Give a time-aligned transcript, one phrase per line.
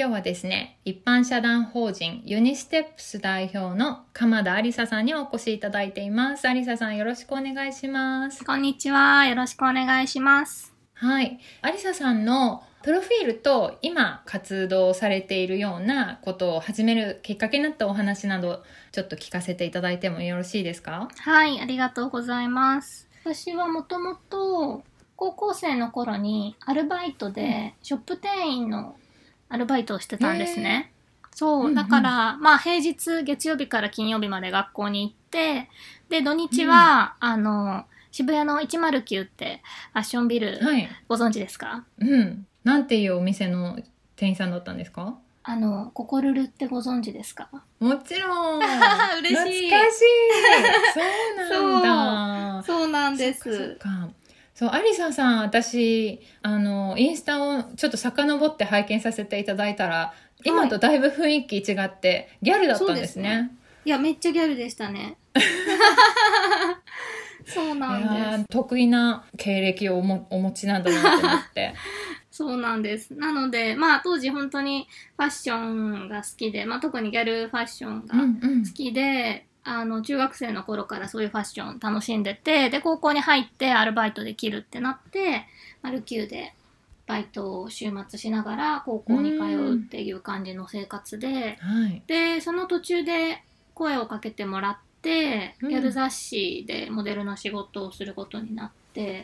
[0.00, 6.48] 今日はですね、一般社団法人ユニステップス代表の鎌田ありささんにお越しいただいています。
[6.48, 8.44] ありささんよろしくお願いします。
[8.44, 9.26] こんにちは。
[9.26, 10.72] よろしくお願いします。
[10.94, 11.40] はい。
[11.62, 18.62] ありささんのプロフィールと今活動されているようなことを始めるきっかけになったお話など
[18.92, 21.08] ちょっと聞かせていただいてもよろしいですか？
[21.16, 23.08] はい、ありがとうございます。
[23.24, 24.84] 私はもともと
[25.16, 28.94] 高校生の頃にアルバイトでショップ店員の
[29.48, 30.92] アルバイトをしてたんですね。
[31.34, 35.68] そう、うんうんだから、まあ平日月曜日から金曜日まで学校に行って、
[36.08, 40.88] で、土日は、あの、渋谷の109ってファッションビル、はい。
[41.08, 41.84] ご存知ですか？
[41.98, 42.46] うん。
[42.64, 43.78] なんていうお店の
[44.16, 45.14] 店員さんだったんですか？
[45.44, 47.48] あの、ココルルってご存知ですか？
[47.78, 48.60] もちろん。
[49.20, 50.04] 嬉しい懐かしい。
[50.94, 52.62] そうなんだ。
[52.66, 54.08] そうなんでそっか
[54.58, 63.52] そう、アリサさん、私、あの、インスタをちょっと遡って拝見させていただいたら、今とだいぶ雰囲気違って、ギャルだったんですそうね。
[63.84, 65.16] いや、めっちゃギャルでしたね。
[67.46, 68.12] そうなんです。
[68.12, 71.74] ー得意な経歴をおもお持ちなんだなと思って。
[72.32, 73.14] そうなんです。
[73.14, 78.24] なので、まあ当時本当にファッションが好きで、まあ特にギャルファッションが好
[78.74, 85.46] きで、あの中学生の頃からそういうファッション楽しんでて、で高校に入ってアルバイトできるってなって、
[85.82, 86.54] マルキューで
[87.06, 92.02] バイトを週末しながら高校に通うっていう感じの生活で、はい。
[92.06, 93.42] でその途中で
[93.74, 98.77] 声をかけてもらって、うんギャル雑誌でモデルの仕事をすることになって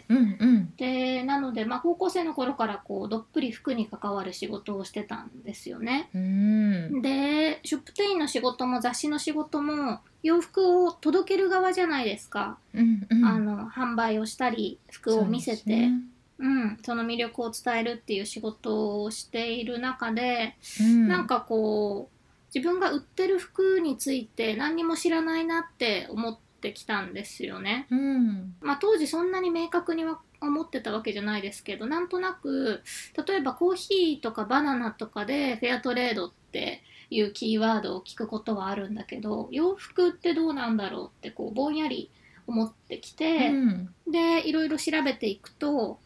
[0.08, 0.72] うんうん。
[0.76, 6.10] でなので、まあ、高校生の頃からこうどっぷり服に関わる仕事をしてたんですよね。
[6.14, 7.02] うん。
[7.02, 13.24] でショップ店員の仕事も雑誌の仕事も洋服を届ける側じゃないですか、うんうん。
[13.24, 15.90] あの販売をしたり服を見せて
[16.38, 22.14] うん、その魅力を伝えるっていう仕事をしている中で、うん、なんかこう
[22.54, 27.86] 自分が売ってる服について何にも知らないなって思ってきたんですよね。
[27.90, 28.54] うん。
[28.62, 32.82] まあ、当時そんなに明確には思ってたわけじゃないですけどなんとなく
[33.26, 42.10] 例えばコーヒーとかバナナとかでフェアトレードっていうキーワードを聞くことはあるんだけど洋服ってどうなんだろうってこうぼんやり
[42.46, 45.98] 思ってきて、うんでいろいろ調べていくと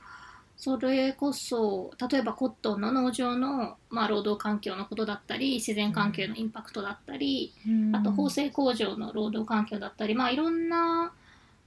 [0.59, 7.95] それこそ例えばコットンの農場の、まあ、労働環境のことだったり自然環境のインパクトだったり、うん。
[7.95, 11.13] あと縫製工場の労働環境だったり、まあ、いろんな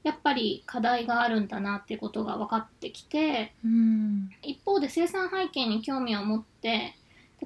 [0.04, 4.30] やっぱり課題があるんだなっていうことが分かってきてうん。
[4.42, 6.96] 一方で生産背景に興味を持って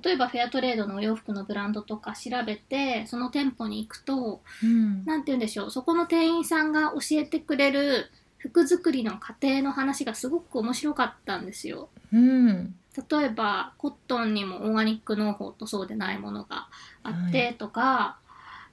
[0.02, 5.06] 例えばフェアトレードのお洋服のブランドとか調べてその店舗に行くとうん。
[5.06, 8.10] 何て言うんでしょうそこの店員さんが教えてくれる
[8.48, 11.90] 服作りの過程の話がすごく面白かったんですよ。
[12.14, 12.76] うん
[13.10, 16.68] 例えばコットンにもオーガニック農法とそうでないものが
[17.04, 18.20] あってはとか、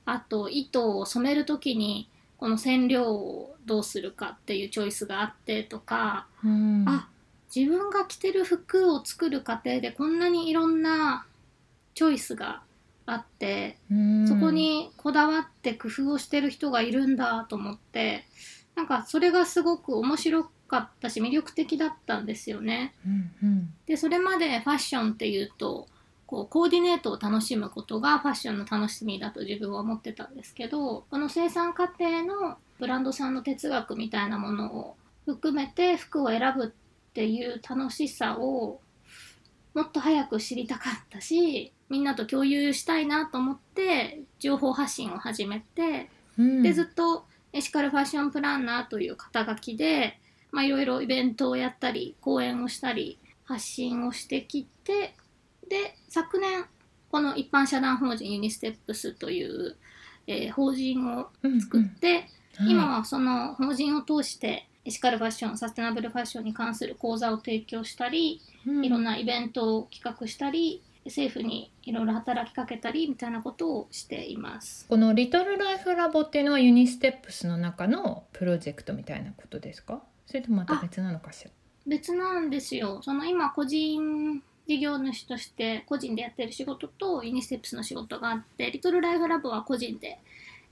[0.04, 7.08] あと糸を染める時にこの染料をどうするかっていうチョイスがあってとか、うんあ
[7.54, 11.26] 自分が着てる服を作る過程でこんなにいろんな
[11.94, 12.62] チョイスが
[13.04, 18.24] あってうんそこにこだわって工夫をしてる人がいるんだと思って
[18.74, 22.94] なんかそれがすごく面白かったし魅力的だったんですよね。
[23.06, 25.86] うんうんでそれまでファッションっていうと
[26.26, 34.96] こうコーディネートを楽しむことがファッションの楽しみだと自分は思ってたんですけどこの生産過程のブランドさんの哲学みたいなものを
[35.26, 38.80] 含めて服を選ぶっていう楽しさを
[39.74, 46.08] もっと早く知りたかったしみんなと共有したいなと思って情報発信を始めて
[46.38, 50.18] うんでずっとエシカルファッションプランナーという肩書きで
[50.50, 55.14] まあいろいろイベントをやったり講演をしたり発信をしてきて
[55.68, 56.64] で昨年
[57.10, 59.76] この一般社団法人ユニステップスという、
[60.26, 61.28] えー法人を
[61.60, 74.86] 作って、うん今はその法人を通してエシカルファッションサステナブルファッションに関する講座を提供したり、いろんなイベントを企画したり政府にいろいろ働きかけたりみたいなことをしています。
[74.88, 80.02] この Little Life Lab っていうのは unisteps の中のプロジェクトみたいなことですか？
[80.26, 81.50] それともまた別なのかしら？
[81.86, 83.00] 別なんですよ。
[83.02, 90.20] その今個人事業主として個人でやってる仕事と unisteps の仕事があって Little Life Lab は個人で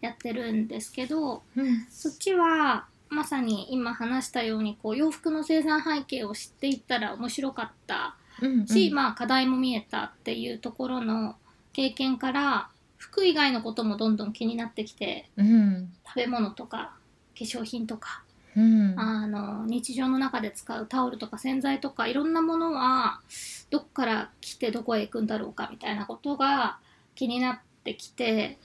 [0.01, 1.87] やってるんですけどうん。
[1.91, 11.37] そっちはまさに今話したようにこう洋服の生産背景を知っていったら面白かったうんし、まあ課題も見えたっていうところの
[11.73, 15.93] 経験から服以外のこともどんどん気になってきてうん。
[16.07, 16.95] 食べ物とか
[17.39, 18.23] 化粧品とか
[18.57, 18.95] うん。
[18.99, 23.21] あの日常の中で使うタオルとか洗剤とかいろんなものは
[23.71, 26.79] どっから来てどこへ行くんだろうかみたいなことが
[27.15, 28.59] 気になってきて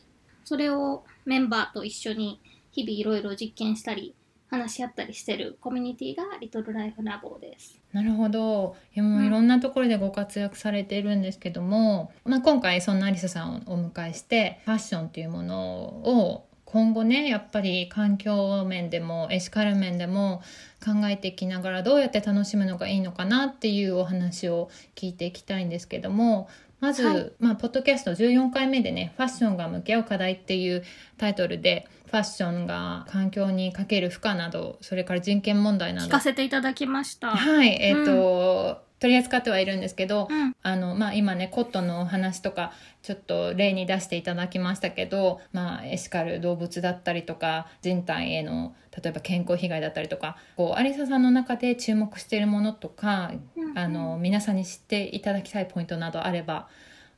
[0.43, 2.39] それをメンバーと一緒に
[2.71, 4.13] 日々いろいろ実験したり
[4.47, 7.79] 話し合ったりしてるコミュニティがリトルライフラボです。
[7.93, 20.41] なるほどいやもういろんなところでご活躍されているんですけども、まあ、今回そんなアリサさんをお迎えしてファッションっていうものを今後ねやっぱり環境面でもエシカル面でも
[20.83, 26.49] 考えていきながらどうやって楽しむのがいいのかなっていうお話を聞いていきたいんですけども
[26.79, 27.31] まず、はい。
[27.39, 30.83] まあ、ポッドキャスト14回目でね「ファッションが向き合う課題」っていう
[31.17, 36.07] タイトルでファッションが環境にかける負荷などそれから人権問題など。
[36.07, 37.31] 聞かせていただきました。
[37.31, 40.55] はい、えっ、と、取り扱ってはいるんですけど、うん。
[40.63, 42.71] あの、まあ、今ね、コットンのお話とか、
[43.01, 56.67] ちょっと例に出していただきましたけど、まあ、エシカル動物だったりとか、人体への、例えば健康被害だったりとか、こう、アリサさんの中で注目しているものとか、うんあの、皆さんに知っていただきたいポイントなどあれば、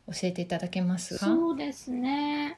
[0.07, 1.25] 教えていただけますか？
[1.25, 2.57] そうですね。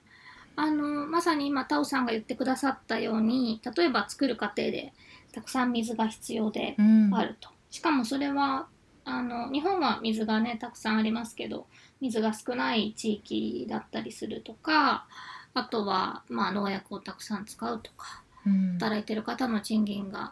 [0.56, 4.94] あのまさに今タオさんが言ってくださったように例えば作る過程で
[5.31, 7.10] たくさん水が必要でうん。
[7.12, 8.68] あると、しかもそれは
[9.10, 11.68] あの日本は水がねたくさんありますけど
[12.02, 15.06] 水が少ない地域だったりするとか
[15.54, 18.74] あとは、まあ、農薬をたくさん使うとかうん。
[18.80, 20.32] 働いてる方の賃金が、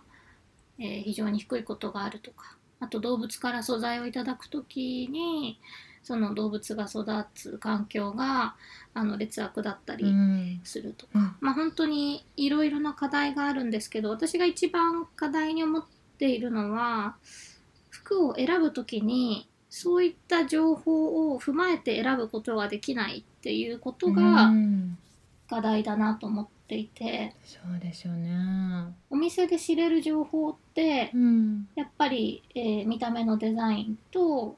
[0.79, 5.59] えー非常に低いことがあるとかあと動物から素材をいただく時に
[6.03, 8.55] その動物が育つ環境が
[8.93, 10.61] あの劣悪だったうりん。
[10.63, 15.83] するとか、うんまあ本当にいろいろな課題があるんですけど私が一番課題に思っ
[16.17, 17.15] ているのは
[18.07, 24.97] 服を選ぶ時にそういった情報を踏まえて選ぶことができないっていうことうがん
[25.49, 28.93] 課題だなと思っていて、そうですよね。
[29.09, 31.67] お店で知れる情報ってうん。
[31.75, 34.57] やっぱり、えー見た目のデザインと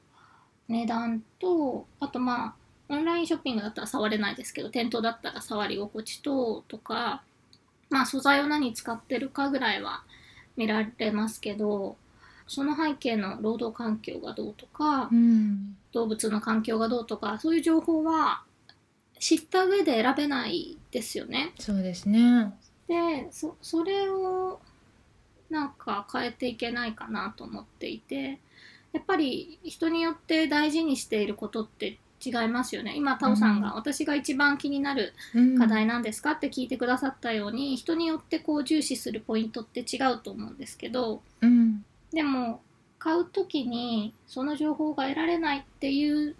[0.68, 2.54] 値段とあとまあ
[2.88, 7.22] オンラインショッピングだったら触れないですけど店頭だったら触り心地ととか
[7.88, 10.02] まあ素材を何使ってるかぐらいは
[10.56, 11.96] 見られますけど
[12.50, 15.76] その背景の労働環境がどうとかうん。
[15.92, 18.42] 動物の環境がどうとかそういう情報は
[19.20, 21.52] 知った上で選べないですよね。
[21.60, 22.52] そうですね。
[22.88, 24.58] でそそれを
[25.48, 28.40] なんか変えていけないかなと思っていて
[28.92, 41.69] やっぱり人によって大事にしていることって違いますよね今タオさんが、うん私が一番気になるうん課題なんですかって聞いてくださったように人によってこう重視するポイントって違うと思うんですけどうん。
[42.12, 42.60] でも
[42.98, 46.36] 買う時にその情報が得られないっていう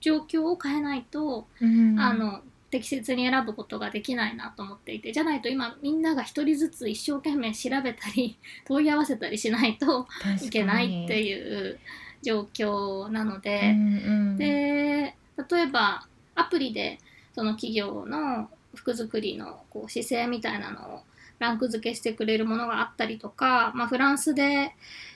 [0.00, 2.40] 状況を変えないとうんあの
[2.70, 10.06] 適切に選ぶことができないなと思っていてじゃないと今みんなが一人ずつ一生懸命調べたり 問い合わせたりしないと
[10.42, 11.24] いけないってう。
[11.24, 11.78] いう
[12.22, 15.16] 状況なのうで、んうん、で
[15.50, 16.98] 例えばアプリで
[17.34, 21.02] その企業の服作りのこう姿勢みたいなのを
[21.38, 24.72] ランク付けしてくれるものがあったりとか、まあ、フランスで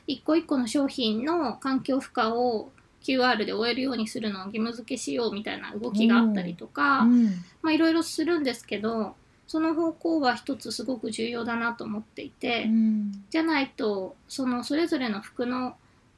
[0.06, 2.70] 一個一個の商品の環境負荷を
[3.02, 7.26] QR で終えるようにするのを義務付けしようみたいな動きがあったりとか、うん。
[7.62, 9.14] まあいろいろするんですけど
[9.46, 13.25] その方向は一つすごく重要だなと思っていて、うん。
[13.30, 15.76] じゃないとそのそれぞれの服の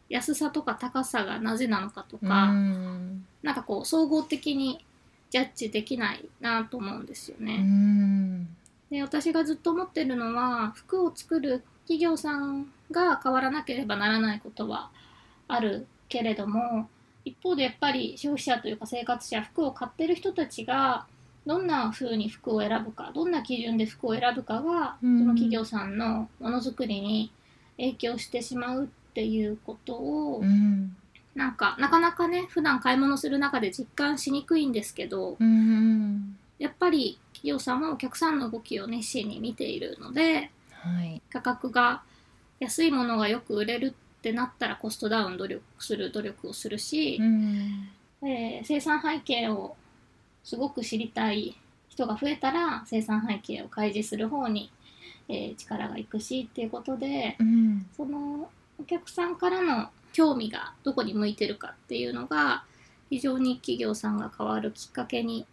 [0.08, 3.26] 安さとか高さがなぜなのかとか、うん。
[3.42, 4.84] なんかこう総合的に
[5.30, 7.58] ジャッジできないなと思うんですようね。
[7.58, 8.46] ん。
[8.90, 14.90] で私がずっと思ってるのは服を作る企業さんが変わらなければならないことは
[15.46, 16.88] あるけれども
[17.24, 21.06] 一方でやっぱり消費者というか生活者服を買ってる人たちが
[21.48, 25.18] どんな風に服を選ぶかどんな基準で服を選ぶかが、うん。
[25.18, 27.32] その企業さんのものづくりに
[27.78, 30.94] 影響してしまうっていうことを、うん。
[31.34, 36.36] なんかなかなかね普段買い物する中で実感しにくいんですけど、うん。
[36.58, 41.22] やっぱり企業さんはお客さんの動きを熱心に見ているのではい。
[41.30, 42.02] 価格が
[42.60, 47.88] 安いものがよく売れるってなったらコストダウン努力する努力をするしう、ん。
[48.22, 49.76] えー生産背景を
[50.42, 51.56] すごく知りたい
[51.88, 54.70] 人が増えたら生産背景を開示する方に、
[55.28, 57.86] えー力がいくしっていうことでうん。
[57.96, 58.50] その
[58.80, 62.64] お客さんからの興味がどこに向いてるかっていうのが
[63.10, 65.46] 非常に企業さんが変わるきっかけに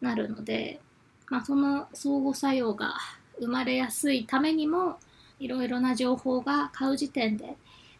[0.00, 0.80] なるので、
[1.28, 2.94] まあ、その相互作用が
[3.40, 4.98] 生まれやすいためにも
[5.44, 7.56] いろいろな情報が買う時点で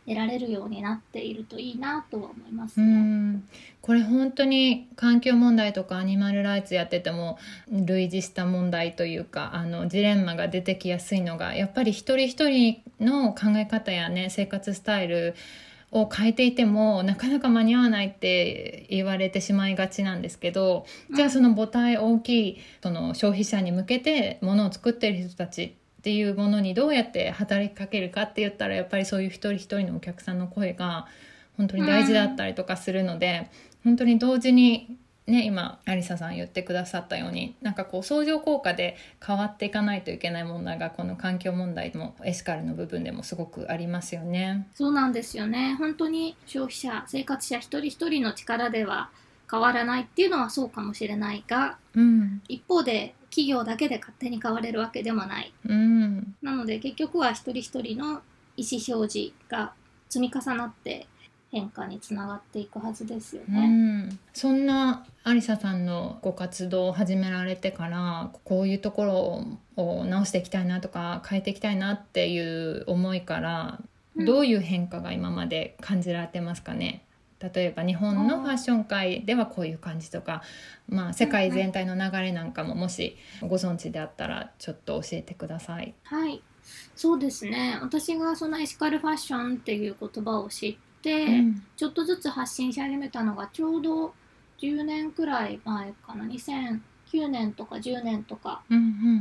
[0.07, 2.87] 得られるようになっているといいなとは思いますね。
[2.87, 3.49] うん
[3.83, 7.39] これ本当に環境問題とかアニマルライツやってても
[7.71, 15.35] 類似した問題というかあのジレンマが出てきやすいのがやっぱり一人一人の考え方やね生活スタイル
[15.93, 31.07] を変えていてもなかなか間に合わないって言われてしまいがちなんですけどじゃあその母体大きいその消費者に向けてものを作ってる人たちっていうものにどうやって働きかけるかって言ったらやっぱりそういう一人一人のお客さんの声が
[31.57, 33.51] 本当に大事だったりとかするので、
[33.85, 44.67] 本当に同時にね今アリサさん言ってくださったようになんかこう相乗効果で変わっていかないといけない問題がこの環境問題もエシカルの部分でもすごくありますよね。
[44.75, 45.77] そうなんですよね。
[45.79, 49.11] 本当に消費者生活者一人一人の力では
[49.51, 58.23] 変わらないっていうのはそうかもしれないが、うん、一方で企業だけで勝手に変われるわけでもない、うん、なので結局は一人一人の
[58.57, 59.73] 意思表示が
[60.09, 61.09] 積み重なって
[61.51, 63.61] 変化につながっていくはずですよね。
[63.61, 63.69] う
[64.13, 69.05] ん、そんなアリサさんのご活動を始められてからこういうとこ
[69.77, 73.81] ろを直していきたいなとか変えていきたいなっていう思いから
[74.17, 77.03] どういう変化が今まで感じられてますかね、
[77.55, 80.43] 例えば日本のファッション界ではこういう感じとか、
[80.89, 85.95] まあ、世界全体の流れなんかももしご存知であったらちょっと教えてください。
[86.05, 86.43] はい。
[86.97, 87.79] そうですね。
[87.83, 94.15] 私がそのエシカルファッションっていう言葉を知って、うん、ちょっとずつ発信し始めたのがちょうど
[94.61, 96.25] 10年くらい前かな。
[96.25, 98.63] 2009年とか10年とか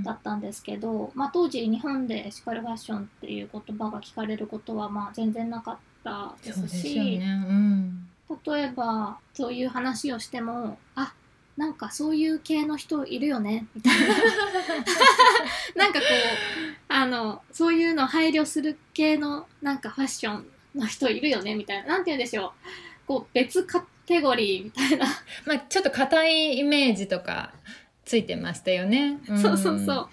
[0.06, 7.20] だったんですけど、うんうん、まあ、当時日本でエシカルファッションっていう言葉が聞かれることはまあ全然なかったですし。
[7.20, 7.26] ね。
[7.50, 8.08] うん
[8.46, 11.14] 例えばそういう話をしてもあ
[11.58, 14.16] なんかそういう系の人いるよねみたいな。
[15.76, 16.10] なんかこう
[16.88, 21.90] あのそういうの配慮する系のなんかファッションの人いるよねみたいな。
[21.90, 22.52] なんて言うんでしょう。
[23.08, 25.06] こう別カテゴリーみたいな。
[25.46, 27.54] まあちょっと硬いイメージとか
[28.04, 30.10] ついてましたよね、うん、そうそうそ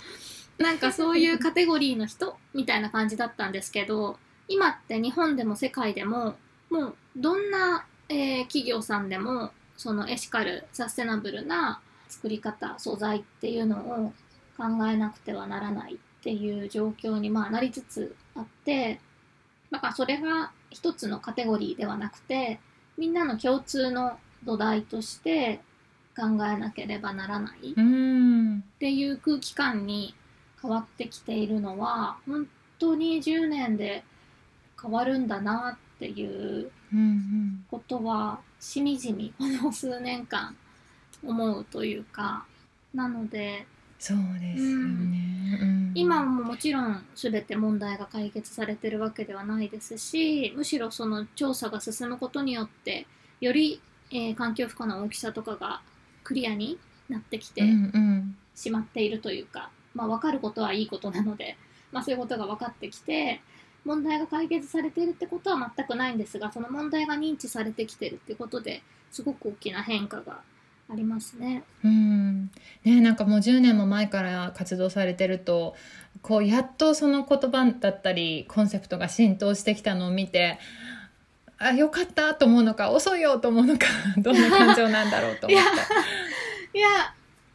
[0.58, 0.62] う。
[0.62, 6.36] なんかそういうカテゴリーの人みたいな感じだったんですけど今って日本でも世界でも
[6.68, 14.12] もうどんなえー、企業さんでもそのエシカルサステナブルな作り方素材っていうのを
[14.58, 18.98] 考えなくてはならないっていう状況にまあなりつつあって
[19.70, 22.58] だからそれが一つのカテゴリーではなくて
[22.98, 25.60] みんなの共通の土台として
[26.16, 30.14] 考えなければならないっていう空気感に
[30.60, 32.48] 変わってきているのは本
[32.78, 34.02] 当に10年で
[34.80, 36.70] 変わるんだなっていう
[37.70, 40.56] ことはしみじみこの数年間
[41.24, 42.46] 思うというか。
[42.94, 43.66] なので
[43.98, 53.06] そうですよね、うん、今ももちろん全て問題が解決されてるわけではないですしむしろその調査が進むことによって
[53.40, 53.80] より、
[54.10, 55.82] えー、環境負荷の大きさとかが
[56.24, 56.78] クリアに
[57.08, 57.62] なってきて
[58.54, 61.56] しまっているというか、まあ、分かることはいいことなので、
[61.92, 63.42] まあ、そういうことが分かってきて
[63.84, 70.40] 問題が解決されているってことは全くないんですがその問題が認知されてきてるってことですごく大きな変化が
[70.92, 71.62] ありますね。
[71.84, 72.50] うん
[72.84, 75.76] ねなんかもう10年も前から活動されてると
[76.22, 80.58] こうやっとその言葉だったりコンセプトが浸透してきたのを見て
[81.58, 83.86] あよかったと思うのか遅いよと思うのか
[84.18, 85.60] どんな感情なんだろうと思っ
[86.72, 86.78] て。
[86.78, 86.88] いや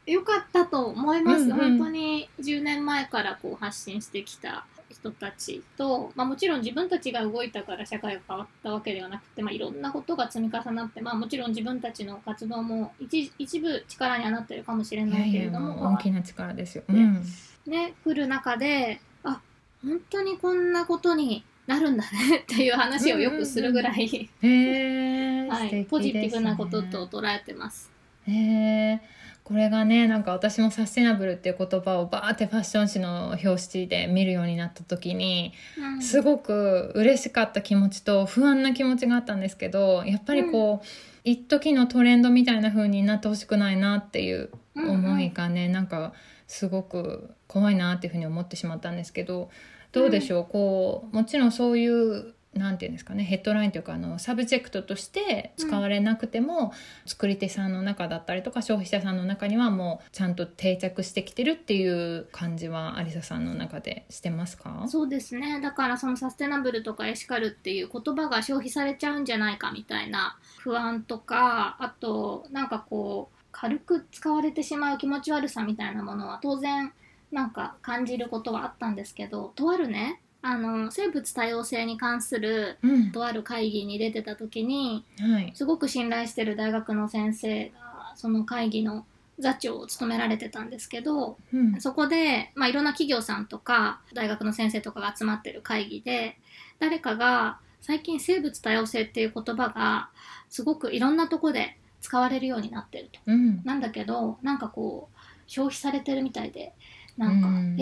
[0.06, 4.66] よかったと思います、うんうん、本当に10年前からこう発信してきた
[5.00, 17.24] 人たちと、まあ、もちろん自分たちが動いたから社会が変わったわけではなくて、まあ、いろんなことが積み重なって、まあ、もちろん自分たちの活動も一一部力にはなってるかもしれないけれども大きな力ですよ、うん、
[17.68, 19.42] ね来る中であ
[19.84, 27.95] 本当にこんなことになるんだね っていう話をよくするぐらい、うんうん、 はい、ポジティブなことと捉えてます。
[28.28, 29.02] へえ
[29.46, 40.86] これがねなんか私もサステナブルっていう言葉をバーってファッション誌の表紙で見るようになった時に、うん、すごく嬉しかった気持ちと不安な気持ちがあったんですけどやっぱりこう、
[41.28, 46.14] うん、一時のトレンドみたいな風になってほしくないなっていう思いがね、うんうん、なんか
[46.48, 49.52] すごく怖いなっていうふうに思ってしまったんですけど
[49.92, 56.72] どうでしょう、うん、こうもちろんそういうなんていうんですかねヘッドラインというかあのサブジェクトとして使われなくても、
[57.06, 64.86] 作り手さんの中だったりとか消費者さんの中にはもうちゃんと定着してきてるっていう感じはアリサさんの中でしてますか？
[64.88, 65.60] そうですね。
[65.60, 76.94] だからそのサステナブルとかエシカルっていう言葉が消費されちゃうんじゃないかみたいな不安とかあとなんかこう軽く使われてしまう気持ち悪さみたいなものは当然
[77.32, 83.12] なんか感じることはあったんですけどとあるねあの生物多様性に関するうん。
[83.12, 85.52] とある会議に出てた時にはい。
[85.56, 89.06] すごく信頼してる大学の先生がその会議の
[89.40, 91.82] 座長を務められてたんですけどうん。
[91.82, 96.38] そこで、まあ、いろんな企業さんとか大学の先生とかが集まってる会議で
[96.80, 100.10] 誰かが最近生物多様性っていう言葉が
[100.50, 103.20] すごくいろんなとこで使われるようになってると。
[103.26, 103.62] うん。
[103.64, 106.74] なんだけどなんかこう消費されてるみたいで
[107.18, 107.76] なんかうん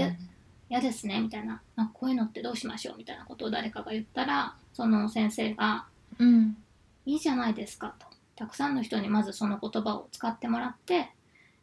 [0.73, 1.61] 嫌嫌ですねみたいな。
[1.75, 5.85] なこういうのってどうしましょうみたいなことを誰かが言ったらその先生が
[6.17, 6.57] うん
[7.05, 8.07] 「いいじゃないですか」と。
[8.35, 11.11] たくさんの人にまずその言葉を使ってもらって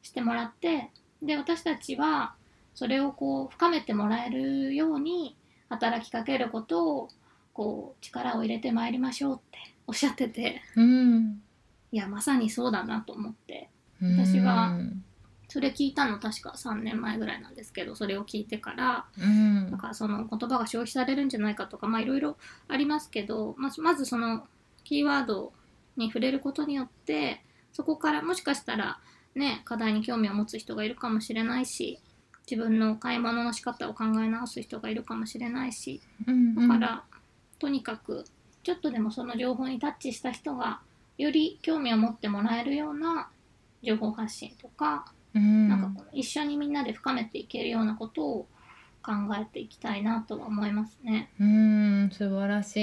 [0.02, 0.90] してもらって
[1.20, 2.34] で私たちは
[2.76, 5.36] それをこう深めてもらえるように
[5.68, 7.08] 働きかけることを
[7.52, 10.62] こう力を入れてまいりましょうっておっしゃってて。
[10.76, 11.42] うん。
[11.90, 13.68] いやまさにそうだなと思って。
[14.00, 15.04] 私はうん
[15.50, 19.70] それ聞いたの確か3年前ぐらいなんですけどそれを聞いてからうん。
[19.70, 22.36] だからその言葉が消費されるんじゃないかとかまあいろいろ
[22.68, 24.46] ありますけどまずまずその
[24.84, 25.52] キーワード
[25.96, 27.42] に触れることによって
[27.72, 29.00] そこからもしかしたら
[29.34, 31.98] ね課題に興味を持つ人がいるかもしれないし
[32.48, 37.04] 自分の買い物の仕方を考え直す人がいるかもしれないしうんだから、
[37.58, 38.24] とにかく
[38.62, 40.80] ちょっとでもその情報にタッチした人が
[41.18, 43.28] より興味を持ってもらえるような
[43.82, 48.48] 情報発信とかうんなんかこの一緒にみんなで深めていけるようなことを
[49.02, 51.30] 考えていきたいなとは思いますね。
[51.38, 51.46] うー
[52.06, 52.76] ん素晴らし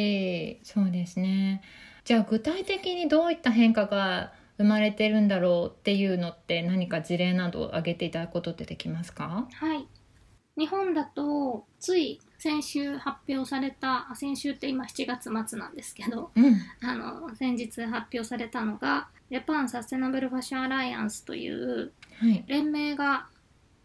[0.53, 0.59] い。
[0.63, 1.61] そうですね。
[2.05, 9.47] じゃあ具体的にどういった変化が生まれてるんだろうっていうのって何か事例などを挙げていただくことってできますか？
[9.53, 9.85] はい。
[10.57, 16.55] 日本だとつい先週発表されたあ先週って今7月末なんですけどうん。
[16.81, 22.43] あの先日発表されたのがジャパンサステナブルファッションアライアンスというはい。
[22.47, 23.27] 連盟が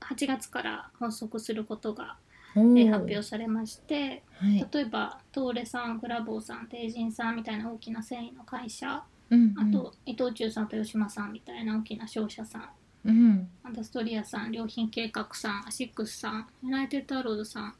[0.00, 2.16] 8月から発足することが、
[2.56, 4.66] おえーー発表されましてはい。
[4.72, 12.68] 例えばトーレさんグラボーさんテイジンさんみたいな大きな繊維の会社うんあと伊藤忠さん豊島さんみたいな大きな商社さん
[13.06, 13.48] うん。
[13.64, 17.74] アダストリアさん良品計画さんアシックスさんユナイテッドアローズさん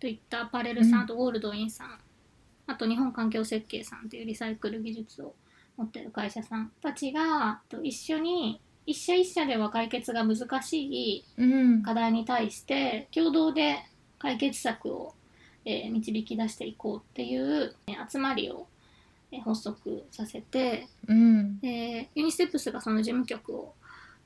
[0.00, 1.98] といったアパレルさん、うんあとゴールドウインさん
[2.66, 5.34] あと日本環境設計さんというリサイクル技術を
[5.76, 11.82] 持っている会社さんたちがと一緒に一社一社では解決が難しいうん。
[11.82, 13.78] 課題に対して共同で
[14.18, 15.14] 解決策を、
[15.64, 18.66] えー導き出していこうっていうえー集まりを
[19.32, 21.58] えー発足させてうん。
[21.60, 23.74] でユニステップスがその事務局を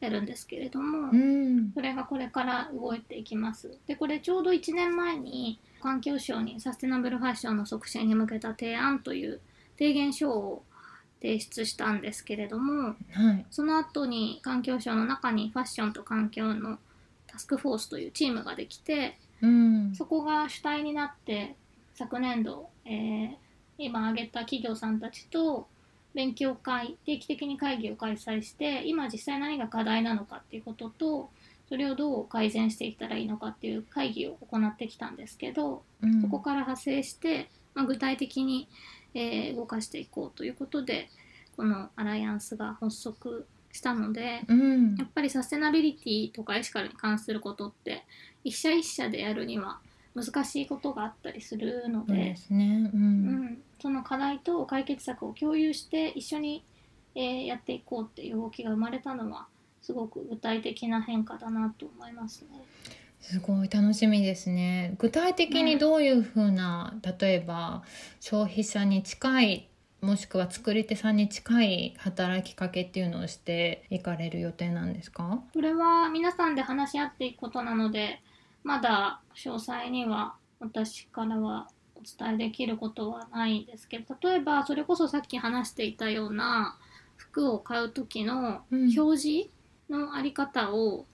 [0.01, 1.73] やるんですけれども、うん。
[1.75, 3.77] それがこれから動いていきます。
[3.87, 9.41] で、これちょうど1年前に環境省にサステナブルファッションの促進に向けた提案という
[9.79, 10.63] 提言書を
[11.21, 13.47] 提出したんですけれども、はい。
[13.51, 16.79] その後に環境省の中にファッションと環境の
[17.27, 19.95] タスクフォースというチームができて、うん。
[19.95, 21.57] そこが主体になって
[21.95, 23.51] 昨年度、えー
[23.83, 25.67] 今挙げた企業さんたちと
[26.15, 31.31] 勉強会定期的に会議を開催して今実際何が課題なのかっていうことと
[31.69, 36.21] それをどう改善していったらいいのかっていう会議を行ってきたんですけどうん。
[36.21, 38.69] そこから派生して、まあ、具体的に、
[39.15, 41.09] えー動かしていこうということで
[41.57, 44.97] このアライアンスが発足したのでうん。
[44.97, 48.05] やっぱりサステナビリティとかエシカルに関することって
[48.45, 49.79] 一社一社でやるには
[50.15, 56.65] 難しいことがあったりするのでそうん、その課題と解決策を共有して一緒に、
[57.15, 59.47] えーやっていこうっていう動きが生まれたのは
[59.83, 62.61] すごく具体的な変化だなと思いますね。
[63.21, 64.95] すごい楽しみですね。
[64.99, 67.83] 具体的にどういうふうな、例えば
[68.21, 69.69] 消費者に近い
[70.01, 75.43] もしくは作り手さんに近い働きかけっていうのをしていかれる予定なんですか？
[75.53, 78.23] これは皆さんで話し合っていくことなので
[78.65, 86.79] まだ詳細には私からはお伝えできることはないんですけど例えばそれこそさっき話していたような
[87.17, 88.91] 服を買う時のうん。
[88.99, 89.51] 表示
[89.91, 91.05] のあり方を、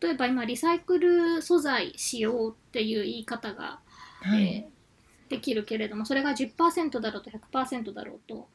[0.00, 3.80] 例えば今リサイクル素材使用っていう言い方が、
[4.22, 4.76] はい、えー
[5.28, 8.46] できるけれどもそれが10%だろうと100%だろうと、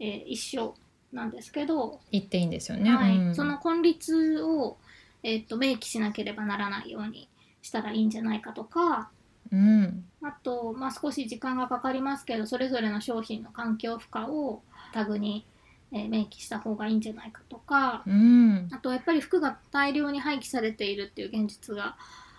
[0.00, 0.74] えー一緒
[1.12, 3.16] なんですけど言っていいんですよね、はい。
[3.16, 3.34] うん。
[3.34, 4.76] その根率を、
[5.22, 7.28] えー、と明記しなければならないように
[7.62, 9.10] したらいいんじゃないかとか
[9.52, 10.04] うん。
[10.22, 15.46] あと、まあ、少し時間がかかりますけどそれぞれの商品の環境負荷をタグに、
[15.92, 18.68] えー明記した方がいいんじゃないかとかうん。
[18.72, 21.96] あとやっぱり服が大量に廃棄されているっていう現実が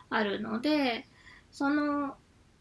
[0.10, 1.06] あるので
[1.52, 2.16] その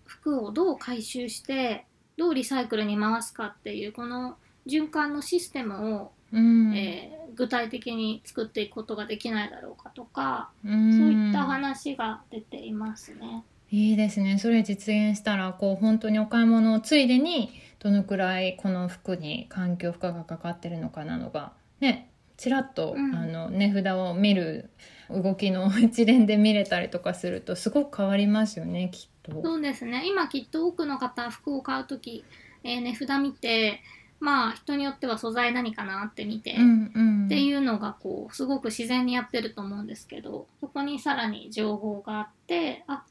[0.04, 6.76] 服をどう回収してどうリサイクルに回すかっていうこの循環のシステムを、うん。
[6.76, 10.96] えー具体的に作っていくことができないだろうかとか、うん。
[10.96, 13.44] そういった話が出ていますね。
[13.70, 14.38] いいですね。
[14.38, 23.14] それ実現したらこう本当にお買い物をついでにどのくらいこの服に環境負荷がかかってるのかなのがねちらっと、うん。
[23.14, 24.70] あの値札を見る
[25.10, 29.42] 動きの一連で見れたりとかするとすごく変わりますよねきっと。
[29.42, 30.04] そうですね。
[30.06, 32.24] 今きっと多くの方服を買う時、
[32.62, 33.80] えー値札見て
[34.20, 43.04] まあ人によっては素材何かなって見て、うんうん、っていうのがこうすごく自然にやってると思うんですけどそこにさらに情報があってあ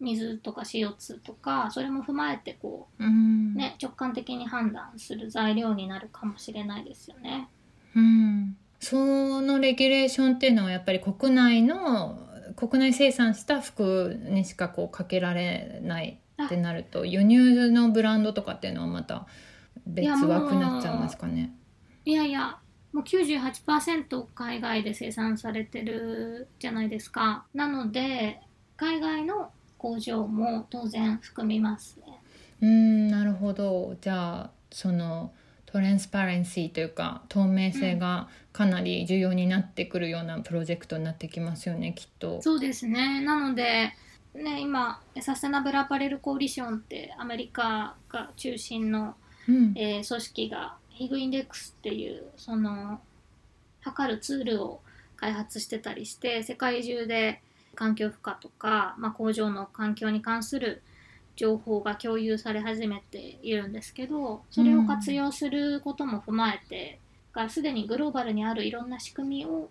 [0.00, 7.48] 水とか CO2 とかそれも踏まえてこうんう、ね、直感的に判断する材料になるかもしれないですよね。
[7.94, 12.18] うん、そのレギュレーションっていうのはやっぱり国内の
[12.56, 19.26] 国内生産した服にしかこうかけられないってなると輸入のブランドとかっていうのはまた
[19.86, 21.54] 別枠になっちゃいますかね。
[22.04, 22.58] いやいや
[22.92, 27.46] もう98%海外で生産されてるじゃないですか。
[27.54, 28.40] なので
[28.76, 32.20] 海外の工場も当然含みますね。
[32.60, 35.32] うんなるほどじゃあその
[35.66, 42.40] トレンスパレンシーというか透明性がかなり重要になってくるようなプロジェクトになってきますよねきっと。
[42.40, 43.20] そうですね。
[43.20, 43.92] なので、
[44.34, 49.14] ね、今、サステナブルアパレルコーディションってアメリカが中心の、
[49.48, 53.00] うんえー組織がヒグインデックスっていうその
[53.82, 54.80] 測るツールを
[55.16, 57.42] 開発してたりして世界中で
[57.76, 60.82] 環境負荷とか、まあ、工場の環境に関する
[61.36, 66.98] 情報が共有され始めているんですけどそれを活用することも踏まえて、
[67.32, 69.70] がすでにグローバルにあるいろんな仕組みを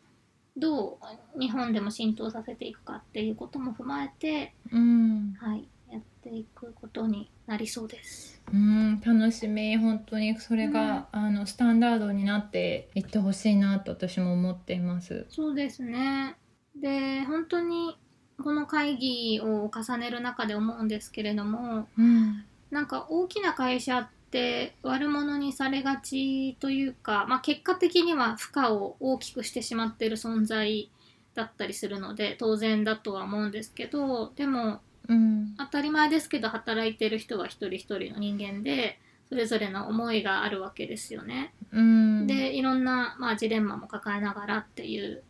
[0.56, 1.00] ど
[1.36, 8.42] う日本でも浸透させていくかっていうことも踏まえて、うんはい、やっていくことになりそうです。
[8.54, 15.26] うん楽しみ本当にそれが、あのスタンダードになっていってほしいなと私も思っています。
[15.30, 16.36] そうですね。
[16.76, 17.98] で、本当に
[18.44, 30.90] この会議を重ねる中で思うんですけれども、うんなんか大きな会社って悪者にされがちというか、まあ、結果的には負荷を大きくしてしまっている存在
[31.36, 41.54] だったりするので当然だとは思うんですけどでもうん当たり前ですけど働いてる人は一人一人の人間でそれぞれの思いがあるわけですよね。
[41.72, 45.24] うんでいろんな、まあ、ジレンマも抱えながらっていう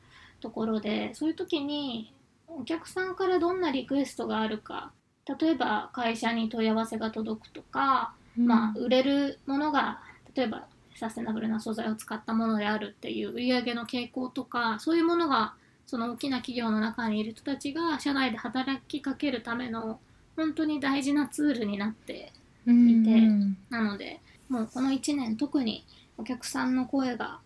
[0.45, 2.13] ところでそういう時に
[2.47, 4.91] お客さんからどんなリクエストがあるか
[5.39, 10.01] 例えば会社に問い合わせが届くとか、まあ、売れるものが
[10.35, 15.55] 例えばサステナブルな素材を使ったものであるっていう売り上げの傾向とかそういうものが
[15.87, 19.99] その大きな企業の中にいる人たちが社内で働きかけるための
[20.35, 22.31] 本当に大事なツールになって
[22.67, 25.85] うんいてうんなのでもうこの1年特に
[26.19, 27.39] お客さんの声が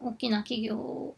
[0.00, 1.16] 大きな企業を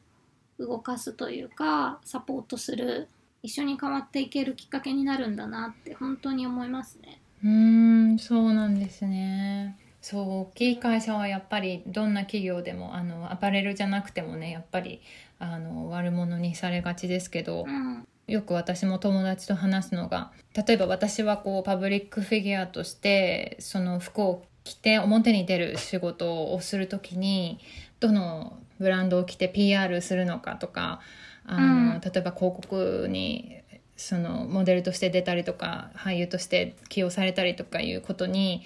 [0.59, 3.09] 動かすというかサポートする
[3.43, 7.21] 一緒に変わっていけるきっかけになるんだなって本当に思いますね。
[7.45, 15.01] うーんそうなんですねそう大きい会社はやっぱりどんな企業でもあのアパレルじゃなくてもねやっぱり
[15.39, 27.61] あの悪者にされがちですけど、うんよく私も友達と話すのが例えば私はこうパブリックフィギュアとしてその服を着て表に出る仕事をする時に
[28.01, 31.01] どのブランドを着て PR するのかとか
[31.45, 32.01] あの、うん。
[32.01, 33.63] 例えば広告に
[33.97, 38.63] そのモデルとして出たりとか俳優として起用されたりとかいうことに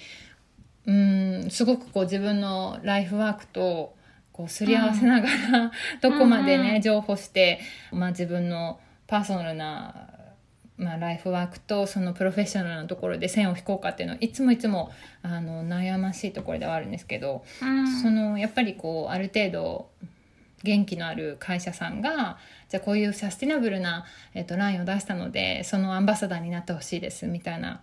[0.87, 3.95] うんすごくこう自分のライフワークと
[4.41, 6.81] こうすり合わせながら、 どこまでね、うんうん。
[6.81, 7.61] 譲歩して、
[7.93, 10.09] まあ、自分のパーソナルな、
[10.81, 14.91] まあ、ライフワークとそのプロフェッショナルなところで線を引こうかっていうのはいつもいつも
[15.23, 19.91] あの悩ましいところではあるんですけど、うんそのやっぱりこうある程度
[20.65, 22.39] 元気のある会社さんが
[22.71, 27.83] じゃあこういうサスティナブルな、えっとラインを出したのでそのアンバサダーになってほしいですみたいな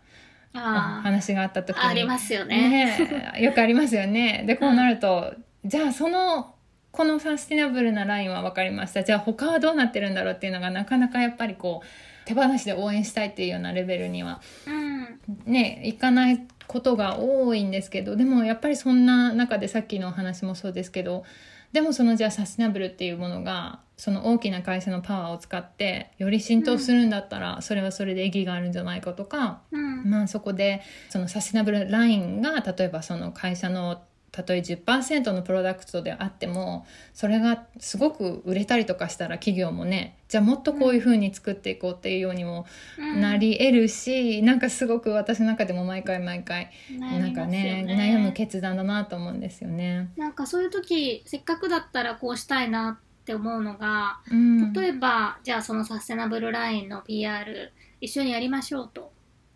[0.53, 2.69] 話があった時にありますよね。
[2.69, 4.43] ねえよくありますよね。
[4.47, 6.55] でこうなると、じゃあその
[6.97, 9.03] このサスティナブルなラインは分かりました。
[9.03, 15.19] じゃあ他はどうなってるんだろうっていうのがなかなかやっぱりこう手放しで応援したいっていうようなレベルにはうん。
[15.45, 21.23] ねいかないことが多いんですけどでもやっぱりそんな中でさっきのお話もそうですけど
[21.71, 30.07] でもそのじゃあサステナブルっていうものがその大きな会社のパワーを使ってより浸透するんだったら、それはそれで意義があるんじゃないかとか、うん。
[30.07, 33.99] まあ、そこでそのサステナブルラインが例えばその会社の
[34.31, 42.65] たとえ10%のプロダクトであってもそれがすごく売れたりとかしたら企業もねじゃあもっとこういうふうに作っていこうっていうようにも
[42.97, 43.21] うん。
[43.21, 50.09] なり得るし、なんかすごく私の中でも毎回毎回なんかね悩む決断だなと思うんですよね。
[50.17, 59.11] なんかそういう時せっかくだったらこうしたいなって思うのがうん、例えばじゃあそのサステナブルラインの PR 一緒にやりましょうと。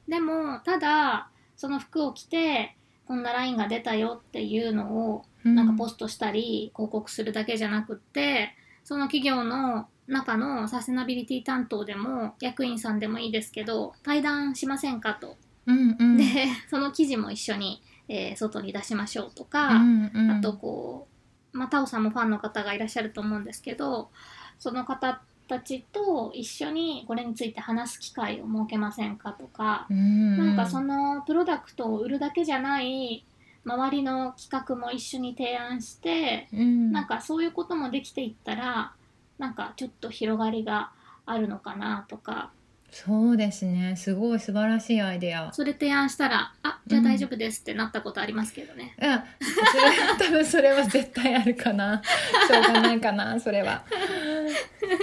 [0.08, 2.76] でもただその服を着て
[3.12, 15.36] こんなラインが出たよっていうのをなんかポストしたり広告するだけじゃなくってその企業の中のサステナビリティ担当でも役員さんでもいいですけど対談しませんかと。
[15.66, 16.24] うんうん、で
[16.70, 21.10] その記事も一緒に、えー外に出しましょうとか、うんうん、あとこ
[21.54, 24.10] う、まあ、タオさんもファンの方がいらっしゃると思うんですけど
[24.58, 25.22] その方
[25.52, 33.26] たちと一緒にこれについて話す機会を設けませんかとか、うん、なんかそのプロダクトを売るだけじゃない
[33.66, 38.94] 周りの企画も一緒に提案して、うん、なんかそういうこともできていったら
[39.40, 40.92] なんかちょっと広がりが
[41.26, 42.52] あるのかなとか
[42.92, 43.96] そうですね。
[43.96, 45.52] すごい素晴らしいアイデア。
[45.54, 48.94] それ提案したら「あじゃあ大丈夫です」ってなったことありますけどね。
[49.02, 52.02] いやそれは多分それは絶対あるかな。
[52.04, 53.84] しょうがないかなそれは。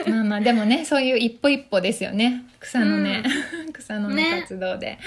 [0.07, 2.45] まあまあでもねそういう一歩一歩ですよね。
[2.61, 3.23] 草のね、
[3.73, 4.41] 草のねね。
[4.43, 4.99] 活動で、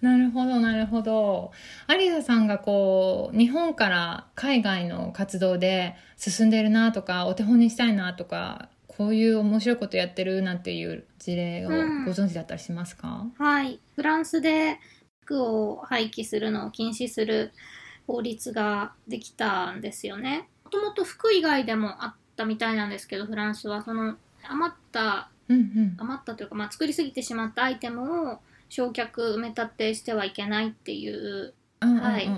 [0.00, 1.52] なるほどなるほど。
[1.88, 12.04] 有田さんがこう日本から海外の活動で進んでるなとかお手本にしたいなとかこういう面白いことやってるなんていう事例をうん。
[12.04, 13.80] ご存知だったりしますか、はい。
[13.94, 14.78] フランスで
[15.20, 17.52] 服を廃棄するのを禁止する
[18.06, 20.48] 法律ができたんですよね。
[20.64, 24.16] もともと服以外でもあったみたいなんですけど、フランスはその
[24.48, 25.94] 余った、うんうん。
[25.98, 32.02] 余ったというか、まあ、作りすぎてしまったアイテムを焼却、埋め立てしてはいけないっていううんうんうんうん。
[32.02, 32.28] はい。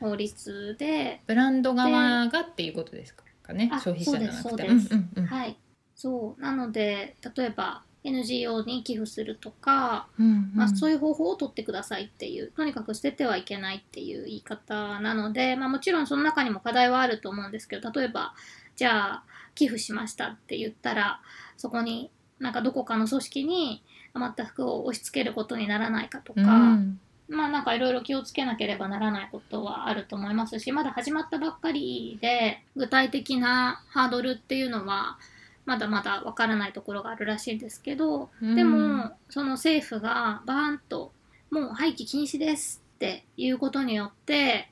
[0.00, 3.68] 法律で、ブランド側がっていうことですかね？
[3.72, 4.48] あ消費者じゃなくて。
[4.48, 4.94] そうですそうです。
[4.94, 5.26] んうんうん。
[5.26, 5.58] はい。
[6.00, 6.40] そう。
[6.40, 18.32] なので、例えば NGO に寄付するとか、うんまあ、そういういう方法を取ってくださいっていうとにかく捨ててはいけないっていう言い方なので、まあ、もちろんその中にも課題はあると思うんですけど例えば
[18.76, 21.20] じゃあ寄付しましたって言ったら
[21.58, 23.82] そこになんかどこかの組織に
[24.14, 26.44] 余った服を押し付けることにならないかとか、う
[26.76, 35.16] んまあなんかいろいろ気をつけなければならないことはあると思いますしまだ始まったばっかりで具体的なハードルっていうのは
[35.70, 38.56] まだまだわからないところがあるらしいんですけど、うん。
[38.56, 41.12] でもその政府がバーンと
[41.52, 44.68] もう廃棄禁止ですっていうことによって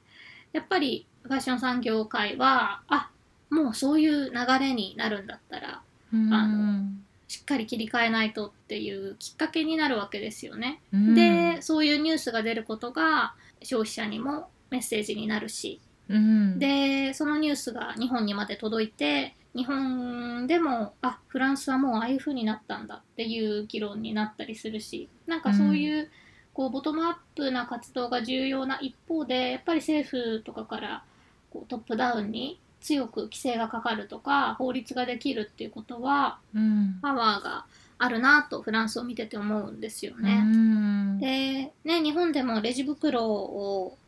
[0.52, 3.10] やっぱりファッション産業界はあ
[3.48, 5.82] もうそういう流れになるんだったら
[6.12, 6.34] うん。
[6.34, 6.84] あの
[7.28, 10.80] しっかり切り替えないとっていうきっかけになるわけですよね。
[10.92, 11.14] うん。
[11.14, 15.80] でそういうニュースが出ることが消費者にもメッセージになるし。
[16.08, 16.58] うん。
[16.58, 26.10] でそのニュースが日本にまで届いて日本でもあフランスはもうああいう風になったんだっていう議論になったりするしなんかそういう,、
[26.54, 31.02] こうボトムアップな活動が重要な一方でやっぱり政府とかから
[31.50, 36.98] こうトップダウンに強く規制がかかるとか法律ができるっていうことはうん。
[37.02, 37.64] パワーが
[37.98, 40.40] あるなとフランスを見てて思うんですようね。
[40.40, 41.18] ん。
[41.18, 43.98] で、ね、日本でもレジ袋を、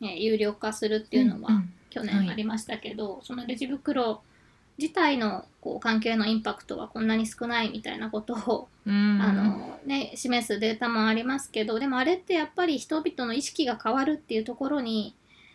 [0.00, 4.22] ね、有料化するっていうのはん去年ありましたけど、そのレジ袋
[4.78, 9.20] 自体のこう関係のインパクトはこんなに少ないみたいなことを、うん。
[9.20, 15.14] あのね、示すデータもありますけどでもあれってやっぱり人々の意識が変わるっていうところに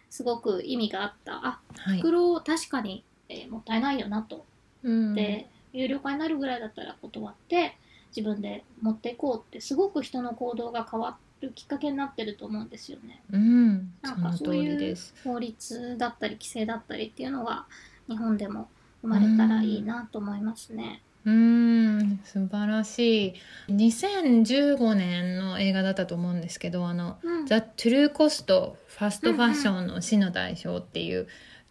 [0.09, 1.45] すごく意味があった。
[1.45, 1.99] あはい。
[1.99, 4.45] 袋確かに、えーもったいないよなと。
[4.83, 5.15] うん。
[5.15, 7.77] で有料化になるぐらいだったら断って
[8.15, 13.21] 自分で持っていこうってすごく人の行動が変わるきっかけになってると思うんですよね。
[13.31, 13.93] うん。
[14.01, 17.65] なんかそういう法律だったり規制だったりっていうのが
[18.07, 18.67] 日本でも
[19.03, 21.03] 生まれたらいいなと思いますね。
[21.25, 23.33] うん素晴らしい。
[23.69, 27.45] 2015年の映画だったと思うんですけどあのうん。
[27.45, 31.27] ザ・トゥルーコストファストファッションの死の代表っていう、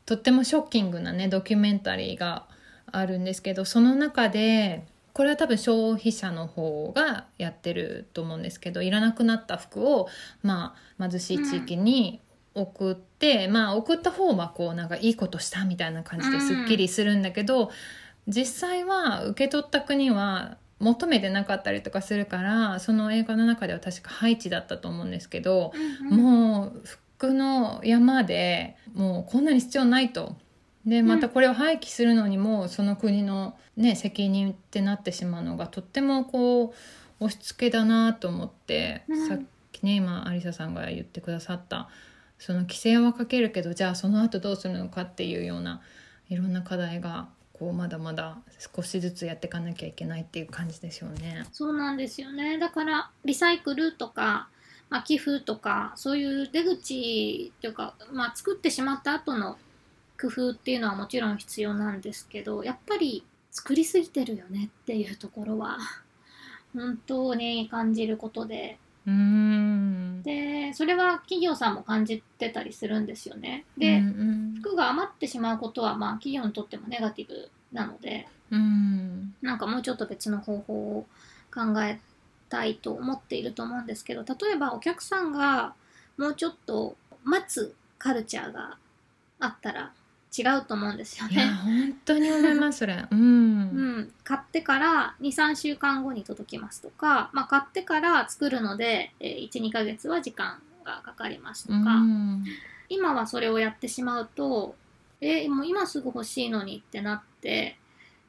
[0.06, 2.46] とってもショッキングなねドキュメンタリーが
[2.90, 10.08] あるんですけどその中でこれは多分消費者の方がやってると思うんですけどいらなくなった服を、
[10.42, 12.20] まあ、貧しい地域に
[12.54, 17.70] 送って、まあ送った方はこうなんかいいことしたみたいな感じですっきりするんだけど、
[18.28, 26.22] 実際は受け取った国は求めてなかったりとかするからその映画の中では確かハイチだったと思うんですけど、うんうん。
[26.22, 26.82] もう
[27.16, 30.36] 服の山でもうこんなに必要ないと。
[30.84, 36.74] でまたこれを廃棄するのにもその国の、ね、責任ってなってしまうのがとってもこ
[37.20, 39.28] う押し付けだなと思って、うん。
[39.28, 41.88] さっきね今アリサさんが言ってくださった
[42.44, 45.80] その規制はかけるけどじゃあその後どうするのかっていうような
[46.28, 51.46] いろんな課題がこうまだまだ少しずつやっていかなきゃいけないっていう感じでしょうね。
[51.52, 52.58] そうなんですよね。
[52.58, 54.48] だから、リサイクルとか、
[54.90, 59.56] ま、寄付とか、そういう出口というか、まあ、作ってしまった後の
[60.20, 65.78] 工夫っていうのはもちろん必要なんですけど、やっぱり作りすぎてるよねっていうところは、
[66.74, 70.22] 本当に感じることで、うーん。
[70.22, 73.64] で、それは企業さんも感じてたりするんですよね。
[73.76, 74.54] で、うん。
[74.60, 79.34] 服が余ってしまうことは、まあ、企業にとってもネガティブなので、うん。
[79.40, 81.06] なんかもうちょっと別の方法を
[81.52, 81.98] 考え
[82.48, 85.74] たいと思っていると思うんですけど例えばお客さんが
[86.18, 88.76] もうちょっと待つカルチャーが
[89.40, 89.92] あったら
[90.36, 91.46] 違うと思うんですよね。
[91.62, 93.04] 本当に思いますそれ。
[93.10, 93.22] うんう
[94.00, 102.44] ん、買ってから23週間後に届きますとか、まあ、買ってから作るので、えー12ヶ月は時間がかかりますとか、うん
[102.88, 104.74] 今はそれをやってしまうと、
[105.20, 107.78] えーもう今すぐ欲しいのにってなって、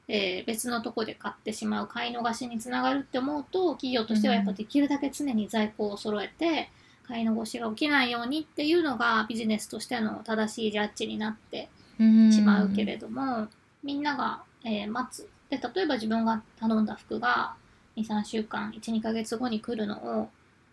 [0.09, 6.69] えー別のとこで買ってしまう買い逃しにつながるって思うと企業としてはやっぱできるだけ常に在庫を揃えて
[7.07, 13.47] 買い逃しが起きないようにっていうのがビジネスとしての正しいジャッジになってしまうけれども、
[13.83, 15.29] みんなが、えー待つ。
[15.49, 17.53] で例えば自分が頼んだ服が
[17.95, 20.29] 23週間12ヶ月後に来るのを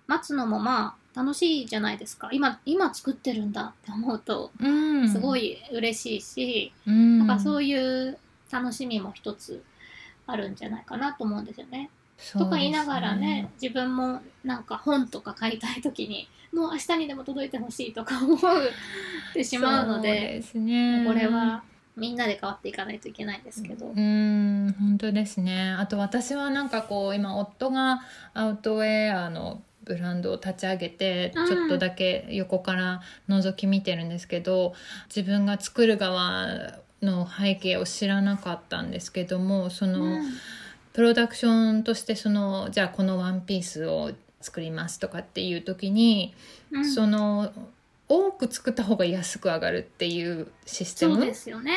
[0.06, 2.30] 待つのもまあ楽しいじゃないですか。
[2.32, 5.08] 今今作ってるんだって思うとうん。
[5.08, 7.18] すごい嬉しいし、うん。
[7.18, 8.18] なんかそういう
[8.50, 9.62] 楽しみも一つ
[10.26, 11.90] あるんじゃないかなと思うんですよね。
[12.32, 18.38] とか言いながらね自分もなんか本とか買いたい時にもう明日にでも届いてほしいとか思っ
[19.32, 21.04] てしまうのでですね。
[21.06, 21.62] これは
[21.96, 23.86] みんなで変わっていかないといけないんですけど。
[23.86, 25.70] うん本当ですね。
[25.70, 28.00] あと私はなんかこう今夫が
[28.34, 31.46] アウトウェアのブランドを立ち上げてうん。
[31.46, 34.74] ちょっとだけ横から覗き見てるんですけど、
[35.14, 40.22] 自分が作る側の背景を知らなかったんですけどもその、うん
[40.92, 46.34] プロダクションとしてそのじゃあこのワンピースを作りますとかっていう時に、
[46.72, 46.90] うん。
[46.90, 47.52] その
[48.08, 51.16] 多く作った方が安く上がるっていうシステム？
[51.16, 51.72] そうですよね。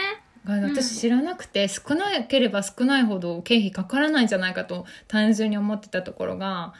[0.45, 6.73] 私知らなくて、少なければ少ないほど経費かからないんじゃないかと単純に思ってたところが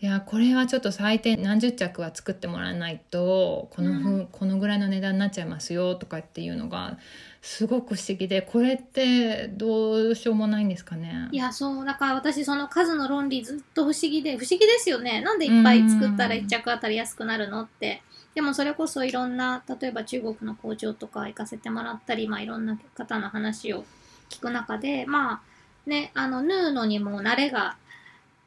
[0.00, 4.26] いやこれはちょっと最低何十着は作ってもらわないとこのふ、うん。
[4.26, 6.98] このぐらいの値段になっちゃいますよとかっていうのが
[7.46, 11.28] すごく不思議でこれってどうしようもないんですかね？
[11.30, 15.20] いやそうだから私その数の論理ずっと不思議で不思議ですよね。
[15.20, 18.02] なんでいっぱい作ったら1着あたり安くなるのって。
[18.34, 23.84] でもそれこそいろんな例えば中国の工場とか行かせてもらったり、まあ、いろんな方の話を
[24.28, 25.40] 聞く中でまあ
[25.88, 27.76] ねあの縫うのにも慣れが、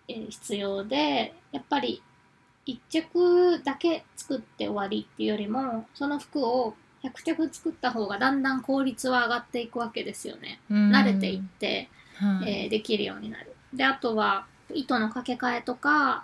[0.10, 2.02] えー必要でやっぱり
[2.66, 10.60] 1着だけ作って終わりっていうよりもその服を100着作った方がだんだん効率は上がっていくわけですよね。
[10.70, 10.92] うん。
[10.92, 12.64] 慣れていって、はい。
[12.64, 13.56] えーできるようになる。
[13.74, 16.24] であとは糸の掛け替えとか、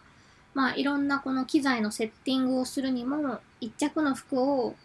[0.53, 4.75] まあ、いろんなこの機材のセッティングをするにも一着の服を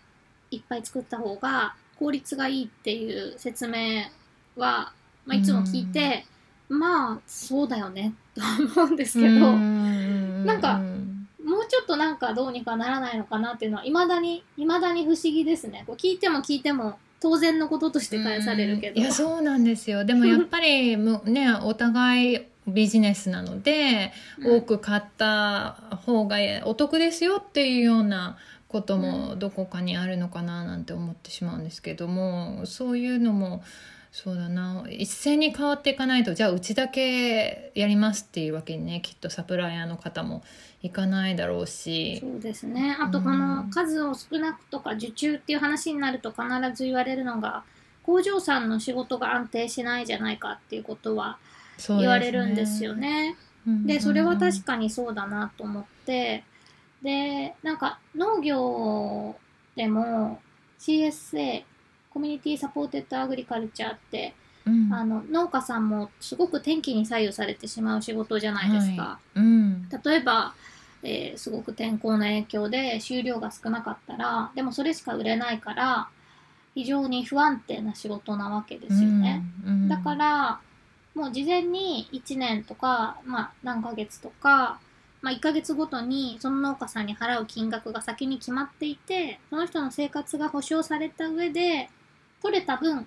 [0.51, 4.05] いっぱい作った方が効率がいいっていう説明
[4.57, 4.93] は、
[5.27, 6.25] まあ、いつも聞いて、
[6.69, 8.41] まあそうだよねと
[8.81, 10.98] 思うんですけど、うんなんかうん
[11.49, 15.85] もうちょっとなんかどうにかならないのかなっていうのはいまだに未だに不思議ですね。
[15.87, 18.97] こう聞いても聞いても当然のこととして返されるけど。
[18.97, 28.37] うんいやそうなんですよでもやっぱり むねお互いビジネスなので、うん多く買った方がお得ですよっていうような
[28.69, 33.63] こともどこかにあるのかななんて思ってしまうんですけどもそういうのも
[34.11, 40.43] そうだな一斉に変わっていかないとじゃあうちだけやりますっていうわけにねきっとサプライヤーの方も
[40.83, 42.19] いかないだろうし。
[42.21, 42.97] そうですね。
[43.01, 46.45] あとこの数を少なくとか受注っていう話になると必
[46.75, 47.65] ず言われるのが
[48.03, 51.39] 工場さんの仕事が安定しないじゃないかっていうことは
[51.89, 53.37] 言われるんですよね。
[53.67, 56.43] うんでそれは確かにそうだなと思って
[57.03, 59.37] でなんか農業
[59.77, 60.41] でも
[60.79, 61.65] CSA
[62.19, 64.35] コミュニティサポーテッドアグリカルチャーって
[64.67, 64.93] うん。
[64.93, 69.03] あの農家さんもすごく天気に左右されてしまう仕事じゃないですか。
[69.03, 69.39] はい。
[69.39, 69.89] うん。
[69.89, 70.53] 例えば、
[71.05, 76.09] えーすごく天候の影響で収量が少なかったらでもそれしか売れないから
[76.75, 79.73] 非常に不安定な仕事なわけですよね、うん。
[79.73, 79.89] うん。
[79.89, 80.61] だから
[81.15, 84.81] もう事前に1年とか、まあ、何ヶ月とか、
[85.23, 91.89] まあ、1ヶ月ごとにその農家さんに払う金額が先に決まっていてその人の生活が保障された上で
[92.43, 93.07] 取れた分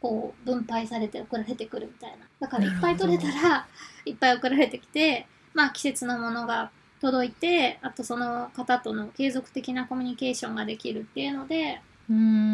[0.00, 2.16] こう分配されて送られてくるみたいな。
[2.40, 3.66] だからいっぱい取れたら
[4.06, 6.70] いっぱい送られてきてまあ季節のものが
[7.00, 11.80] 届いてあとその方との継続的なコミュニケーションができるっていうので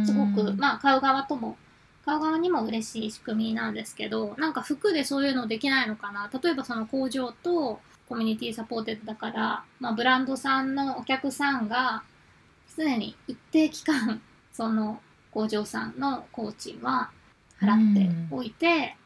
[0.05, 1.57] すごくまあ買う側とも
[2.05, 6.31] 買う側にも嬉しい仕組みなんですけどなんか服でそういうのできないのかな。
[6.43, 12.05] 例えばその工場とコミュニティサポーテッドだから、まあ、ブランドさんのお客さんが
[12.77, 14.21] 常に一定期間
[14.53, 15.01] その
[15.37, 17.11] 工場さんの工賃は
[17.61, 18.97] 払っておいて、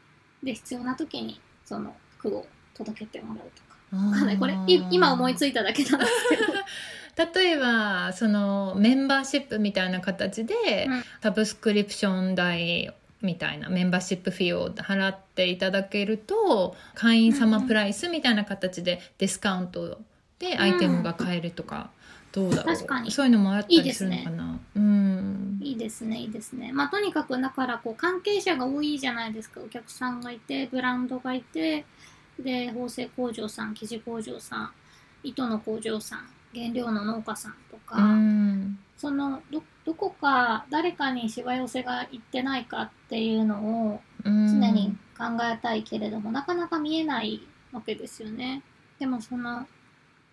[0.41, 3.77] うん、で必要な時にその服を届けてもらうとか。
[3.91, 4.37] かんない。
[4.37, 4.55] これ
[4.91, 6.43] 今思いついただけなんですけど。
[7.41, 19.99] 例えばそのメンバーシップみたいな形で、うん、サブスクリプション代みたいなメンバーシップフィーを払っていただけると会員様プライスみたいな形でディスカウント
[20.39, 21.91] でアイテムが買えるとか、
[22.31, 22.75] どうだろう。
[22.75, 23.11] 確かに。
[23.11, 24.59] そういうのもあったりするのかな。
[25.63, 26.71] いいですねいいですね。
[26.73, 29.61] まあとにかくだからこう関係者が多いじゃないですか。
[29.61, 31.85] お客さんがいてブランドがいて
[32.39, 34.71] で縫製工場さん生地工場さん
[35.23, 37.97] 糸の工場さん原料の農家さんとか、
[38.97, 48.63] そのどどこか誰かにしわ寄せがいってないかっていうのを常に考えたいけれども、なかなか見えないわけですよね。
[48.99, 49.67] でもその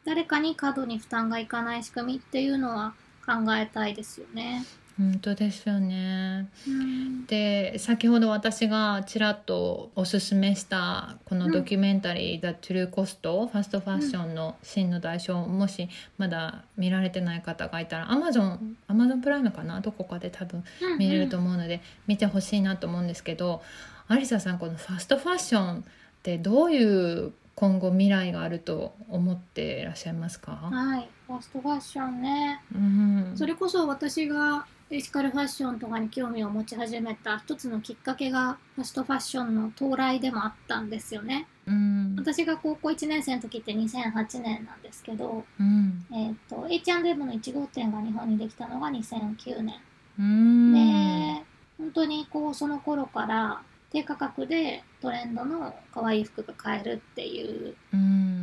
[0.05, 2.94] 誰かに過度に負担がいかない仕組みっていうのは
[3.26, 4.64] 考えたいですよね。
[4.99, 6.49] 本当ですよね。
[6.66, 19.80] うん、で先ほど私がちらっとおすすめしたこのドキュメンタリー「The True Cost」ファストファッションの真の代償、もしまだ見られてない方がいたら Amazon, Amazon プライムかな？
[19.80, 20.64] どこかで多分
[20.99, 23.62] 見れると思うので見てほしいなと思うんですけど
[24.09, 25.82] アリサさんこのファストファッションっ
[26.24, 30.53] てどういう今後未来があると思っていらっしゃいますか？
[30.53, 31.09] はい。
[31.27, 41.49] ファストファッションね、うん、それこそ私がエシカルファッションとかに興味を持ち始めた一つのきっかけがファストファッションの到来でもあったんですよね。
[41.67, 49.75] うん、私が高校1年生の時って2008年なんですけど、うん、えーと、H&M の1号店が日本にできたのが2009年。
[50.17, 51.43] うん、で
[51.77, 57.74] 本当にこうその頃から低価格でトレンドの可愛い服が買えるっていう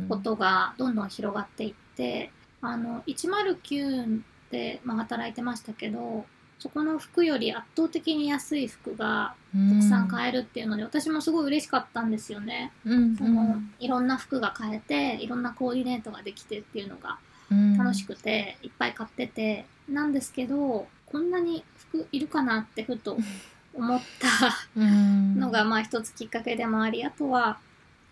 [0.08, 2.30] ことがどんどん広がっていって
[2.60, 6.24] あの109で、まあ、働いてましたけど
[6.58, 17.18] そこの服より圧倒的に安い服がたくさん買えるっていうので、私もすごい嬉しかったんですよね、うん、そのいろんな服が買えていろんなコーディネートができてっていうのが
[17.78, 23.18] 楽しくて、いっぱい買っててなんですけどこんなに服いるかなってふと
[23.76, 27.58] 思ったのがまあ一つきっかけでもありあとは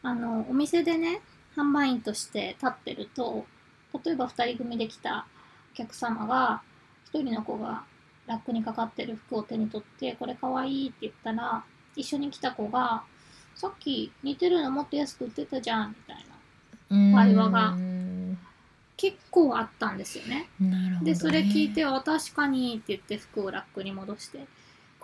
[0.03, 1.21] あのお店でね
[1.57, 3.47] 販売員として立ってると
[4.05, 5.27] 例えば2人組で来た
[5.73, 6.63] お客様が
[7.13, 7.85] 1人の子が
[8.27, 11.65] ラックにかかってる服を手に取ってこれかわいいって言ったら
[11.97, 13.03] 一緒に来た子が
[13.55, 16.25] さっき似てるのもっと安く売ってたじゃんみたい
[17.13, 17.77] な会話が
[18.97, 20.49] 結構あったんですよね。
[20.61, 21.01] ね。
[21.03, 24.47] でそれ聞いては確かにって言って服をラックに戻して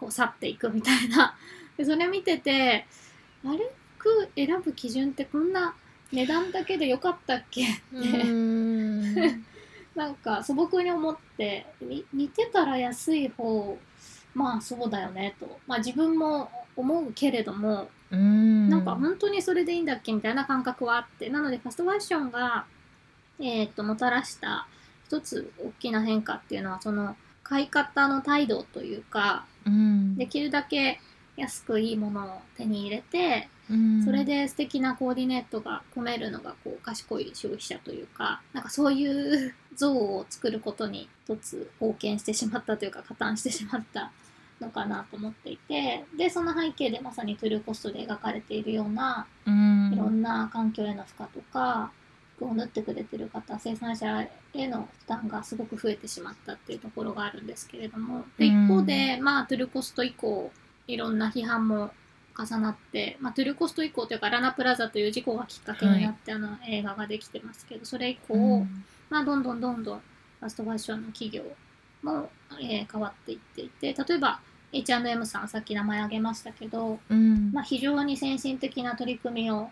[0.01, 1.37] こう去っていくみたいな。
[1.77, 2.87] でそれ見てて
[3.45, 5.75] あれ服選ぶ基準ってこんな
[6.11, 7.65] 値段だけでよかったっけ？
[7.65, 9.41] って。
[9.95, 11.67] なんか素朴に思って
[12.13, 13.77] 似てたら安い方
[14.35, 18.69] まあそうだよねと、まあ、自分も思うけれどもん。
[18.69, 21.29] なんか本当にそれでいいんだっけみたいな感覚はあって。
[21.29, 22.65] なのでファストファッションが、
[23.39, 24.67] えー、っともたらした
[25.07, 27.17] 一つ大きな変化っていうのはその
[27.51, 29.45] 買い方の態度というか
[30.17, 31.01] できるだけ
[31.37, 33.49] 安くいいものを手に入れて
[34.05, 44.13] それで素敵なコーディネートが組めるのがこう賢い消費者というかなんかそういう像を作ることに一つ貢献してしまったというか加担してしまった
[44.61, 49.27] のかなと思っていてでその背景でまさにトゥルーコストで描かれているような
[49.93, 51.91] いろんな環境への負荷とか
[52.41, 60.51] 服を縫ってくれてる方生産者への負担がすごく増えてしまったっていうところがあるんですけれどもで一方でまあトゥルーコスト以降
[60.87, 61.91] いろんな批判も
[62.37, 71.43] 重なって、まあ、トゥルコスト以降というかラナプラザという事故がきっかけになって、はい、あの映画ができてますけどそれ以降、うん、まあ、どんどんどんどんファストファッションの企業
[72.03, 72.31] も、
[72.63, 74.41] えー、変わっていっていて例えば
[74.73, 79.71] H&M さんさっき名前挙げましたけど、うん、まあ、非常に先進的な取り組みを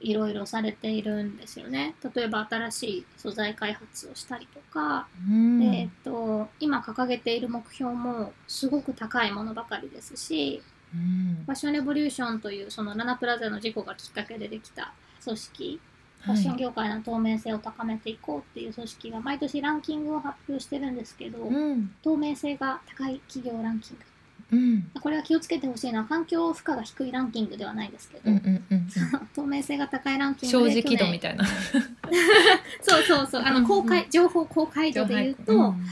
[0.00, 1.94] いろいろされているんですよね。
[2.14, 14.92] 例えば新しい素材開発をしたりとか、うん、えーと今掲げている目標もすごく高いものばかりですし、ファッションレボリューションというそのラナプラザの事故がきっかけでできた
[15.22, 15.80] 組織
[16.20, 24.04] ファッション業界の透明性を高めていこうっていう組織が毎年ランキングを発表してるんですけど、うん、透明性が高い企業ランキング
[24.52, 24.90] うん。
[25.00, 28.88] これは気をつけてほしいのは環境負荷が低いランキングではないですけど、うんうんうん
[29.34, 31.44] 透明性が高いランキン正グで直度みたいな。
[32.82, 33.42] そうそうそう。
[33.42, 35.86] あうんうんの公開、情報公開度で言うと、うん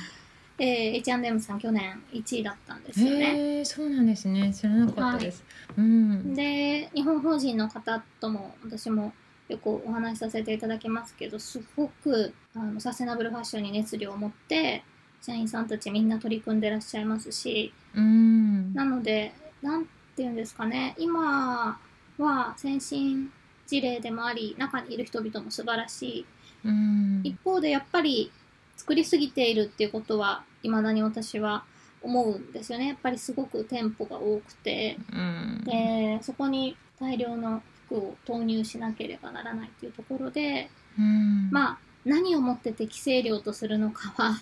[0.59, 3.27] えー、H&M さん去年1位だったんですよね。
[3.27, 4.53] へえそうなんですね。
[4.53, 5.45] 知らなかったです、
[5.77, 6.35] うん。
[6.35, 9.13] で日本法人の方とも私も
[9.49, 14.83] よくお話しさせていただきますけどすごくあのサステナブルファッションに熱量を持って
[15.21, 18.75] 社員さんたちみんな取り組んでらっしゃいますしうん。
[18.75, 19.33] なので
[19.63, 20.95] なんていうんですかね。
[20.99, 21.81] 今
[22.19, 23.33] は先進
[23.67, 26.27] 事例でもあり中にいる人々も素晴らしい。
[26.65, 27.21] うん。
[27.25, 28.31] 一方でやっぱり
[28.77, 31.65] 作りすぎているっていうことは未だに私は
[32.03, 32.89] 思うんですよね。
[32.89, 34.99] やっぱりすごく店舗が多くて。
[35.13, 35.63] うん。
[35.65, 41.51] でそこに大量の服を投入しなければならないっていうところでうん。
[41.51, 44.41] まあ何をもって適正量とするのかは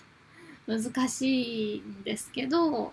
[0.66, 2.92] 難しいんですけど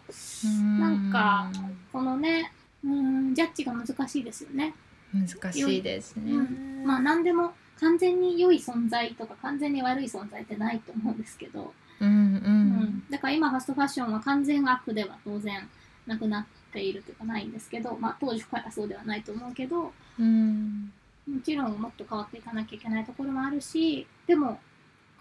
[0.79, 1.49] なんか
[1.91, 2.51] このね
[2.83, 4.73] うんジャッジが難しいですよね。
[5.13, 6.83] 難しいですね、うん。
[6.85, 12.69] まあ何でも完全に良い存在とか完全に悪い存在ってないと思うんですけど、うんううん。
[12.83, 15.67] ん、だから今ファストファッションは完全悪では当然
[16.07, 20.91] なくなっているというかないんですけど、まあ、当時からそうではないと思うけどうん。
[21.27, 24.59] もちろんもっと変わっていかなきゃいけないところもあるしでも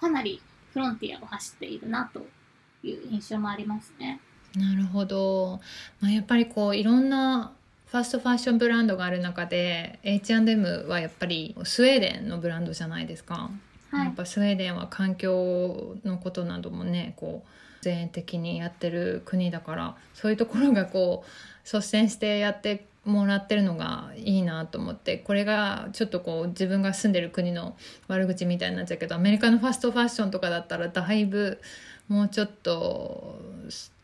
[0.00, 0.40] かなり
[0.72, 2.24] フロンティアを走っているなと
[2.82, 4.20] いう印象もありますね。
[4.56, 5.60] なるほど、
[6.00, 7.52] まあ、やっぱりこういろんな
[7.86, 13.50] ファストファッションブランドがある中で H&M はやっぱりスウェーデンのブランドじゃないですか、
[13.90, 14.06] はい。
[14.06, 17.48] やっぱスウェーデンは環境のことなどもねこう
[17.82, 27.76] 全的にやってる国だからそういうところがこう率先してやってもらってるのがいいなと思ってこれがちょっとこう自分が住んでる国の
[28.08, 31.60] 悪口みたいになっちゃうけどアメリカのファストファッションとかだったらだいぶ
[32.10, 33.38] もうちょっと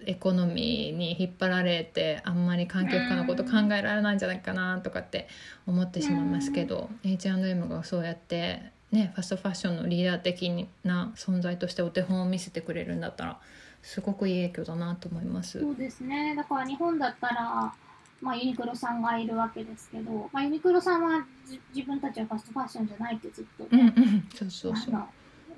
[0.07, 5.27] エコノミーに引っ張られてあんまり環境負荷のこと考えられないんじゃないかなとかって
[5.67, 13.41] 思ってしまいますけど H&M がそうやって、ね、ファストファッションのリーダー的な存在としてお手本を見せてくれるんだったら
[13.83, 15.59] すごくいい影響だなと思います。
[15.59, 16.35] そうですね。
[16.37, 17.75] だから日本だったら、
[18.21, 25.05] まあ、ユニクロさんがいるわけですけど、まあ、ユニクロさんはじ自分たちはファストファッションじゃないってずっと、うんうん、そうそうそう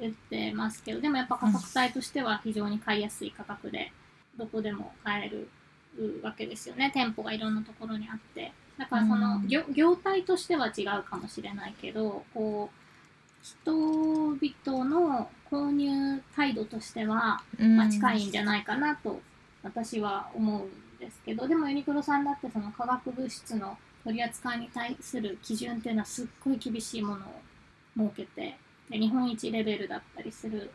[0.01, 3.93] 言ってますけどでもやっぱ価格帯としては非常に買いやすい価格で
[4.37, 5.49] どこでも買える
[6.23, 6.91] わけですよね。
[6.95, 8.53] 店舗がいろんなところにあって。
[8.79, 9.49] だからそのうん。
[9.49, 12.79] 業業態としては違うかもしれないけどこう
[13.43, 17.77] 人々の購入態度としては、うん。
[17.77, 19.21] まあ、近いんじゃないかなと
[19.63, 27.29] 私は思うんですけどでもユニクロさんだってその化学物質の取り扱いに対する基準っていうのはすっごい厳しいものを
[27.97, 28.57] 設けてで
[28.97, 30.71] 日本一レベルだったりする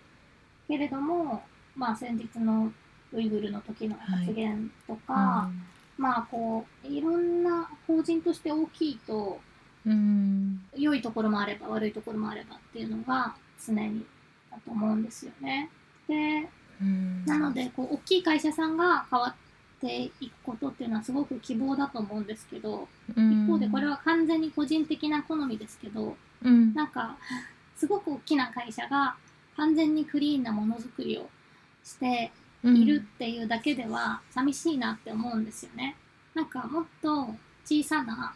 [0.68, 1.44] けれども、
[1.76, 2.72] まあ、先日の
[3.12, 5.50] ウイグルの時の発言とか、
[5.98, 9.40] まあこういろんな法人として大きいと
[9.86, 10.62] うん。
[10.76, 13.36] 良いところもあれば悪いところもあればっていうのが
[13.66, 14.06] 常に
[14.50, 15.70] だと思うんですよね。
[16.08, 16.48] で
[16.82, 17.26] うん。
[17.26, 26.74] なのでこう大きい会社さんが変わっていくことっていうのはすごく希望だと思うんですけど一方でこれは完全に個人的な好みですけどうん。
[26.74, 27.18] なんか
[27.76, 29.16] すごく大きな会社が
[29.56, 31.30] 完全にクリーンなものづくりを
[31.84, 32.32] して
[32.64, 35.96] いるっていうだけでは寂しいなって思うんですよね。
[36.34, 38.34] なんかもっと小さな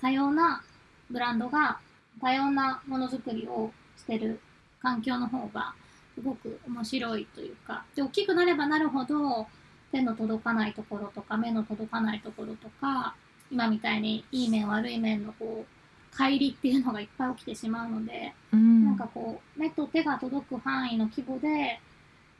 [0.00, 0.62] 多様な
[1.10, 1.78] ブランドが
[2.20, 4.40] 多様なものづくりをしてる
[4.80, 5.74] 環境の方が
[6.14, 9.46] すごく面白いというかで大きくなればなるほど
[9.90, 13.14] 手の届かないところとか目の届かないところとか
[13.50, 15.79] 今みたいにいい面悪い面のこう
[16.16, 18.84] 乖離っていうのがいっぱい起きてしまうのでうん。
[18.84, 21.80] なんかこう目と手が届く範囲の規模で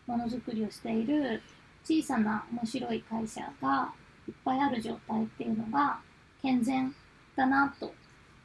[0.06, 1.40] ものづくりをしている
[1.84, 3.92] 小さな面白い会社が
[4.28, 5.98] いっぱいある状態っていうのが
[6.42, 6.94] 健全
[7.36, 7.92] だなと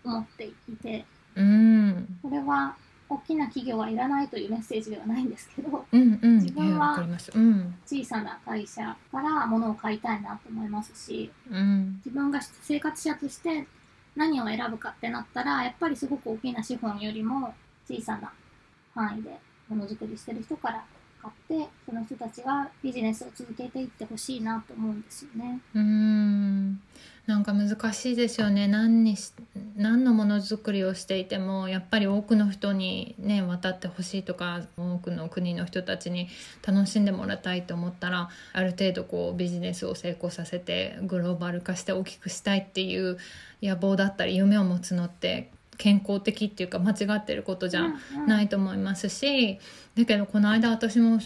[0.03, 1.05] 思っていて
[1.35, 2.19] うん。
[2.21, 2.75] これは
[3.07, 6.35] 大きな企業はいらないというメッセージではないんですけどうんうん。
[6.39, 6.97] 自分は
[7.85, 12.01] 小さな会社から物を買いたいなと思いますしうん。
[12.05, 13.67] 自分が生活者として
[14.15, 17.53] 何を選ぶかってなったらやっぱりすごく大きな資本よりも
[17.87, 18.31] 小さな
[18.93, 19.29] 範囲で
[19.69, 20.83] ものづくりしてる人から
[21.47, 25.59] 買ってその人たちがビジネスを続けていってほしいなと思うんですよね。
[25.73, 26.79] うん
[27.25, 29.33] なんか難しいですよね何にし
[29.75, 36.27] 何のものづくりをしていてもやっぱり多くの人にね渡ってほしいとか多くの国の人たちに
[36.65, 43.17] 楽しんでもらいたいと思ったらある程度こうビジネスを成功させてグローバル化して大きくしたいっていう
[43.63, 47.93] 野望だったり夢を持つのって健康的っていうか間違ってることじゃ
[48.27, 49.59] ないと思いますし
[49.95, 51.19] だけどこの間私も、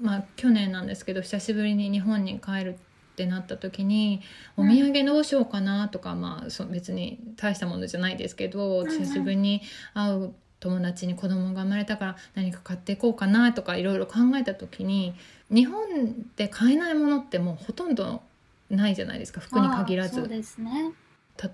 [0.00, 2.78] まあ、去年なんですけど久しぶりに日本に帰るっ
[3.16, 4.20] てなった時に
[4.56, 9.62] お土産どうしようかなとか、まあそ別に大したものじゃないですけど、うん自分に
[9.94, 15.14] 会う友達に子供が生まれたから何か買っていこうかなとかいろいろ考えた時に
[15.50, 18.22] 日本で買えないものってもうほとんど
[18.68, 20.28] ないじゃないですか服に限らず。
[20.28, 20.92] ですね。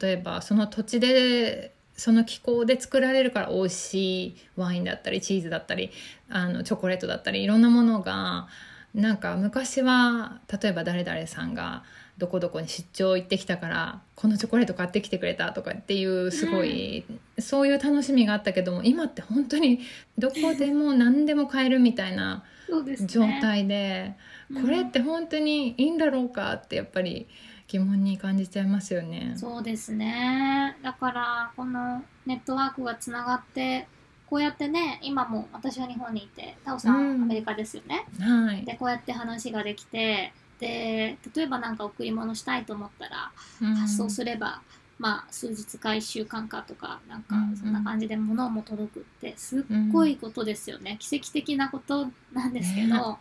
[0.00, 5.92] 例えばその土地でその気候で作られるから美味しいワインだったりチーズだったり
[6.28, 8.48] あのチョコレートだったりいろんなものが
[8.92, 11.84] なんか昔は例えば誰々さんが
[12.18, 17.04] どこどこに出張行ってきたからこのチョコレート買ってきてくれたとかっていうすごい、
[17.38, 19.78] そういう楽しみがあったけども今って本当に
[20.18, 23.06] どこでも 何でも買えるみたいなそうですね。
[23.06, 24.16] 状態で、
[24.60, 27.28] これって本当にいいんだろうかってやっぱり
[27.72, 29.32] 疑問に感じちゃいますよね。
[29.34, 30.76] そうですね。
[30.82, 33.88] だからこのネットワークがつながって
[34.28, 37.22] こうやってね今も私は日本にいてタオさん、うん。
[37.22, 38.04] アメリカですよね。
[38.20, 38.62] はい。
[38.66, 43.74] でこうやって話ができてで例えば何か贈り物したいと思ったらうん。
[43.74, 44.60] 発送すれば、
[44.98, 47.56] まあ数日か1週間かとかなんかうんうん。
[47.56, 53.16] そんな感じで物も届くってすっごいことですよね、奇跡的なことなんですけど、ね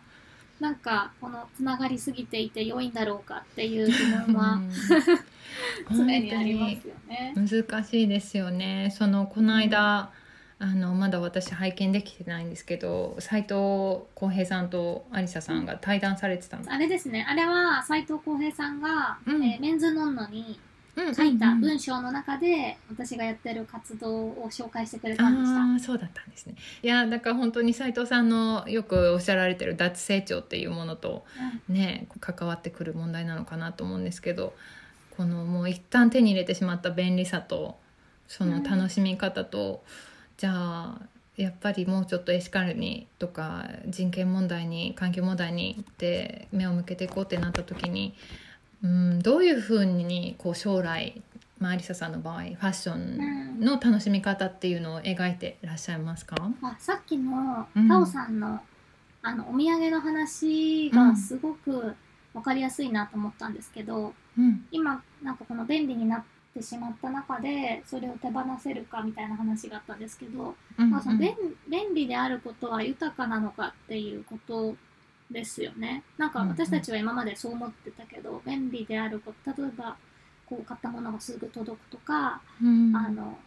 [0.62, 3.92] なんかこのつながりすぎていて良いんだろうかっていう疑
[4.28, 4.70] 問はうん。
[5.90, 7.34] 常にありますよね。
[7.36, 8.90] 難しいですよね。
[8.96, 10.12] そのこの間、
[10.60, 13.54] あのまだ私拝見できてないんですけど斉藤
[14.14, 17.26] 浩平さんと有沙さんが対談されてたの、あれですね。
[17.28, 19.44] あれは斉藤浩平さんが、うん。
[19.44, 21.60] えーメンズノンノにうん書いたうんうん。
[21.60, 25.60] 文章の中で私がやってる活動を紹介してくれたんでした。
[25.60, 26.54] ああそうだったんですね。
[26.82, 31.24] いやだから本当に斉藤さんのよくおっしゃられてる脱成長っていうものと
[31.68, 34.54] ね関わってくる問題なのかなと思うんですけど
[35.16, 37.76] このもう一旦手に入れてしまった便利さと
[38.28, 39.84] その楽しみ方と、
[40.38, 40.98] じゃあ
[41.36, 48.14] やっぱりもうちょっとエシカルにとか人権問題に環境問題にって目を向けていこうってなった時に、
[48.82, 51.22] うん、どういうふうにこう将来
[51.62, 57.88] まあ、アリサさんの場合ファッションの楽しみ方っていうのを描いていらっしゃいますか、あさっきのうん。
[57.88, 58.60] タオさんの,、
[59.22, 61.94] あのお土産の話がすごく
[62.34, 64.66] 分かりやすいなと思ったんですけど、うん。
[64.72, 71.36] 今なんかこの便利になってしまった中でそれを手放せるかみたいな話があったんですけど、うんまあ、その便
[71.70, 74.74] 便利であることは豊かなのかっていうこと
[75.32, 76.02] ですよね。
[76.18, 79.96] なんか私たちは今までそう思ってたけど、便利であること例えば
[80.46, 82.94] こう買ったものがすぐ届くとか、うん。
[82.96, 83.38] あの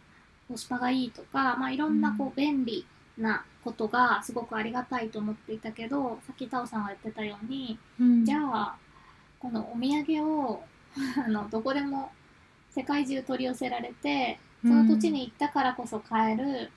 [0.48, 2.86] コスパがいいとか、まあ、いろんなこう便利
[3.18, 8.26] なことがすごくありがたいと思っていたけどさっきタオさんが言ってたようにうん。
[8.26, 8.76] じゃあ
[9.40, 10.64] このお土産を
[11.26, 12.12] あのどこでも
[12.70, 16.72] 世界中取り寄せられてその土地に行ったからこそ買える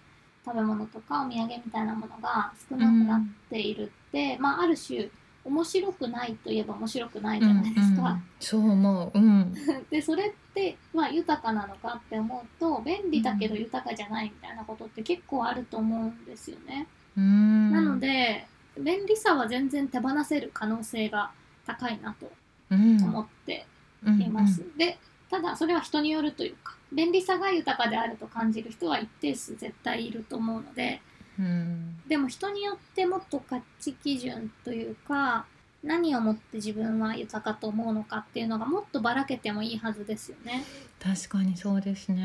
[0.44, 3.92] 食べ物とかお土産みたいなものが少なくなっている
[4.38, 5.08] まあ、ある種
[5.44, 8.02] 面白くないといえば面白くないじゃないですか。
[8.02, 9.52] うんうんそう思う、うん、
[9.90, 16.86] でそれって、まあ、豊かなのかって思うと便利だけど豊かじゃないみたいなことって結構あると思うんですよね。
[17.16, 18.46] うんなので
[18.78, 21.32] 便利さは全然手放せる可能性が
[21.66, 22.30] 高いなと
[22.70, 23.66] うん思って
[24.04, 24.62] います。
[24.76, 24.98] で
[25.28, 31.02] ただそれは人によるというか便利さが豊かであると感じる人は一定数絶対いると思うので
[31.38, 32.00] うん。
[32.08, 35.46] でも人によってもっと価値基準というか
[35.82, 40.64] 何をもって自分は豊かと思うのかっていうのがもっとばらけてもいいはずですよね。
[41.00, 42.22] 確かにそうですね。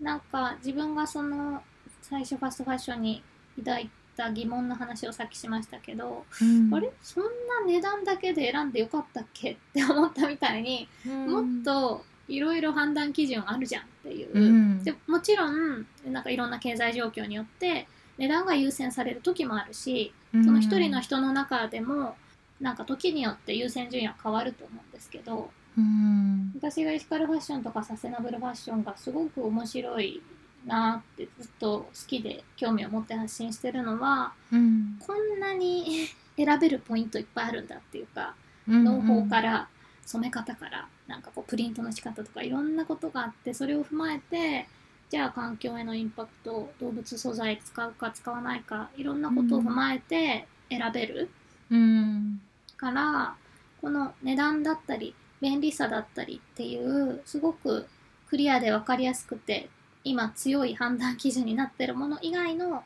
[0.00, 1.62] なんか自分がその
[2.02, 3.22] 最初ファストファッションに
[3.58, 6.74] 抱いた疑問の話をさっきしましたけど、うん。
[6.74, 6.90] あれ？
[7.00, 7.28] そんな
[7.66, 14.82] 値段だけで選んでよかったっけって思ったみたいに、もっといろいろ判断基準あるじゃんっていう、うん。
[14.82, 17.86] でもちろんなんかいろんな経済状況によって
[18.18, 22.16] 値段が優先される時もあるしその一人の人の中でも
[22.60, 26.52] なんか時によって優先順位は変わると思うんですけどうん。
[26.54, 30.22] 私がエシカルファッションとかサステナブルファッションがすごく面白い
[30.66, 34.98] なってずっと好きで興味を持って発信してるのはうん。
[35.04, 36.06] こんなに
[36.36, 38.34] 選べるポイントいっぱいあるんだっていうか
[38.68, 39.68] うん農法から
[40.06, 44.68] 染め方からなんかこうプリントの仕方とかいろんなことがあってそれを踏まえて
[45.12, 51.28] じゃあ環境へのインパクト動物素材使うか使わないかいろんなことを踏まえて選べる
[51.70, 52.40] うん
[52.78, 53.34] から
[53.82, 57.86] この値段だったり便利さだったりっていうすごく
[58.30, 59.68] クリアで分かりやすくて
[60.02, 62.82] 今強い判断基準になってるもの以外の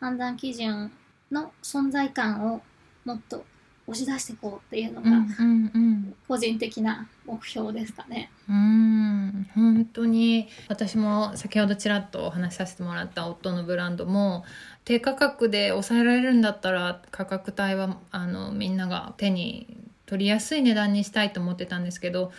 [0.00, 0.92] 判断基準
[1.32, 2.60] の存在感を
[3.06, 3.46] もっと
[3.90, 5.10] 押し出していこうっていうのが
[6.28, 8.30] 個人的な目標ですかね。
[8.48, 14.44] うん本当に私も先ほどちらっとお話しさせてもらった夫のブランドも
[14.84, 19.76] 低価格で抑えられるんだったら価格帯はあのみんなが手に
[20.06, 22.32] 取りやすい値段にしたいと思ってたんですけど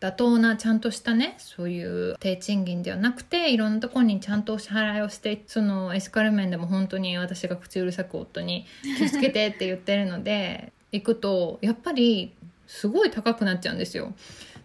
[0.00, 8.64] 妥当なちゃんとしたねそういう低賃金ではなくていろんなところにちゃんとお支払いをしてそのエスカル面でも本当に私が口うるさく夫に
[8.98, 12.32] 気をつけてって言ってるので行くとやっぱり
[12.66, 14.12] すごい高くなっちゃうんですよ。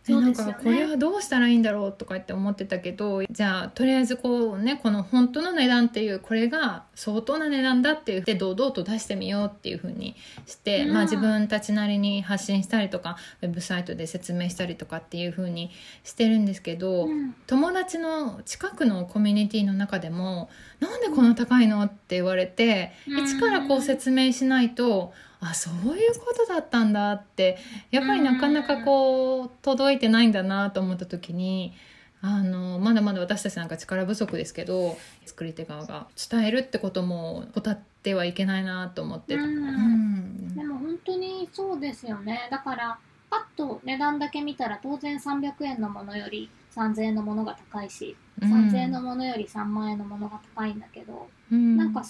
[0.06, 15.72] でなんかこれはどうしたらいいんだろうとかって思ってたけどじゃあとりあえずこうねこの本当の値段っていうこれが相当な値段だって言って堂々と出してみようっていうふうにして、うん、まあ、自分たちなりに発信したりとかウェブサイトで説明したりとかっていうふうに
[16.04, 20.50] してるんですけど、うん、友達の近くのコミュニティの中でも
[20.82, 25.14] 「なんでこんな高いの?」って言われて、うん、一からこう説明しないと。
[25.44, 27.58] あそういうことだったんだって。
[27.92, 31.74] やっぱりなかなかこう届いてないんだなと思った時に
[32.22, 42.48] あのまだまだ私たちなんか力不足ですけど作り手側が伝えるってことも怠ってはいけないなと思って、うん、でも本当にそうですよね。
[42.50, 42.98] だから
[43.30, 52.04] パッと値段だけ見たら当然300円のものより3000円のものが高いし、うん、3000円のものより3万円のものが高いんだけど、うん、なんか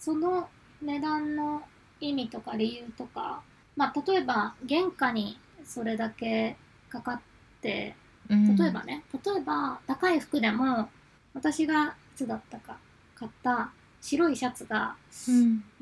[0.00, 0.48] その
[0.82, 1.62] 値段の
[2.02, 3.40] 意味とか理由とか、
[3.76, 6.56] まあ、例えば原価にそれだけ
[6.90, 7.20] かかっ
[7.62, 7.94] て
[8.28, 10.88] 例えばね、例えば高い服でも
[11.34, 12.76] 私がいつだったか
[13.14, 14.96] 買った白いシャツが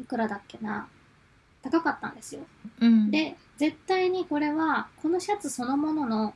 [0.01, 0.89] いくらだっけな、
[1.63, 2.43] 高かったんですよ、
[2.81, 6.35] うん、で絶対にこれはこのシャツそのものの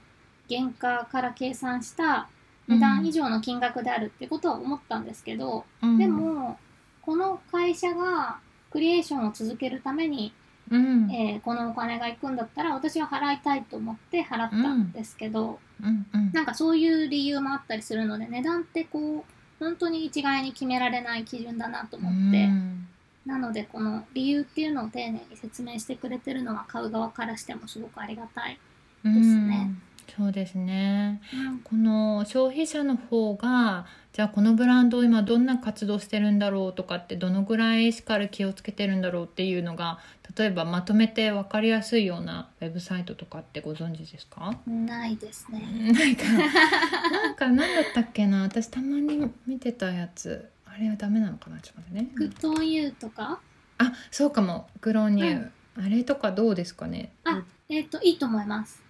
[0.49, 2.29] 原価から計算した
[2.69, 6.59] 値段以上の金額であるってことは思ったんですけど、うん、でも
[7.03, 8.39] この会社が
[8.75, 10.33] クリエーションを続けるために、
[10.69, 16.07] うん、えー、このお金が行くんだったら私は払いたいと思って払ったんですけど、うん。
[16.13, 22.49] うん、なんかそういう理由もあったりするので値段ってこう本当に一概に決められない基準だなと思って、
[23.25, 28.59] なのでこの理由っていうのを丁寧に説明してくれてるのは買う側からしてもすごくありがたい
[29.05, 29.71] ですね。
[30.17, 39.99] そうですね、うん、この消費者の方がじゃあこのブランド今どんな活動してるんだろうとかってどのぐらいしっかり気をつけてるんだろうっていうのが
[40.37, 44.57] 例えばまとめて分かりやすいようなウェブサイトとかってご存知ですか？
[44.67, 45.93] ないですね。
[45.93, 46.25] なんか。
[47.11, 48.43] なんか何だったっけな。
[48.43, 50.49] 私たまに見てたやつ。
[50.65, 51.59] あれはダメなのかな？
[51.61, 52.09] ちょっと待ってね。
[52.15, 53.41] Good On You とか？
[53.79, 54.69] あそうかも。
[54.81, 57.13] Good On You、うん、あれとかどうですかね？
[57.25, 58.84] あえっ、ー、といいと思います。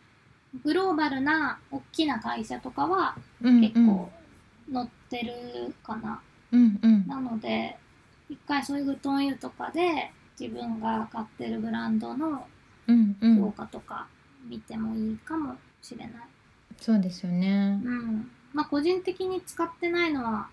[0.62, 4.10] グローバルな大きな会社とかは結構
[4.72, 6.20] 載ってるかな。
[6.52, 7.76] うんうん、なので
[8.28, 12.46] 一回そういう Good On You とかで自分が買ってるブランドの
[13.20, 14.06] 評価とか
[14.48, 16.12] 見てもいいかもしれない。
[16.80, 17.80] そうですよね。
[17.84, 18.30] うん。
[18.52, 20.48] まあ個人的に使ってないのは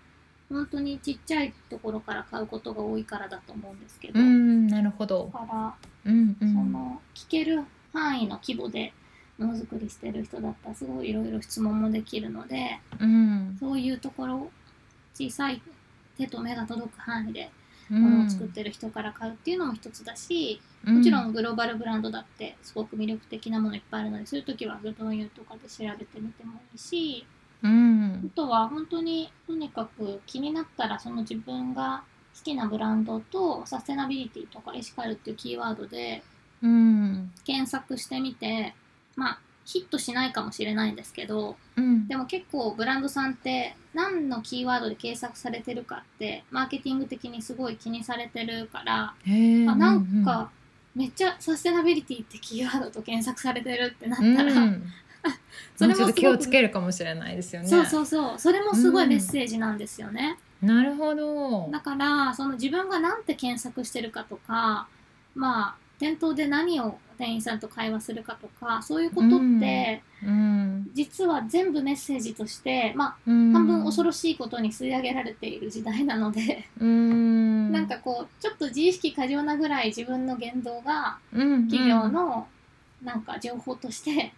[0.48, 4.18] 本当にちっちゃいところから買うことが多いからだと思うんですけど。
[4.18, 5.30] うん、なるほど。
[5.32, 5.46] だか
[6.04, 8.92] ら、うんうん、その聞ける範囲の規模で
[9.38, 14.50] ものづくりしてる人だったらすごいいろいろ質問もできるので、うん、そういうところ
[15.14, 15.60] 小さい
[16.18, 17.50] 手と目が届く範囲で
[17.88, 27.26] ものを作ってる人から買うっていうのも一つだし、うん、もちろんグローバルブランドだってすごく魅力的なものいっぱいあるのでそういう時はグドンユーとかで調べてみてもいいし、
[27.62, 32.02] うん、あとは本当にとにかく気になったらその自分が
[32.34, 36.22] 好きなブランドとサステナビリティとかエシカルっていうキーワードで
[37.44, 38.74] 検索してみて
[39.16, 50.50] まあヒットしないかもしれないんですけど、うん、でも結構ブランドさんって何のキーワードで検索されてるかってマーケティング的にすごい気にされてるからあなんか
[50.94, 54.82] めっちゃサステナビリティってキーワードと検索されてるってなったら、うん、
[55.76, 57.68] それも気をつけるかもしれないですよね。
[57.68, 58.38] そうそうそう。
[58.38, 61.70] それもすごいメッセージなんですよね、うん、なるほど。
[61.70, 64.88] だからその自分が何て検索してるかとか
[65.34, 82.48] まあ店頭で何を店員さんと会話するかとかそういうことって、うん、実は全部メッセージとして、まあ、うん、半分恐ろしいことに吸い上げられている時代なのでうん、なんかこうちょっと自意識過剰なぐらい自分の言動が企業の
[83.04, 84.32] なんか情報として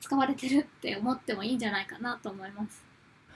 [0.00, 2.84] 使われてるって思ってもいいんじゃないかなと思います。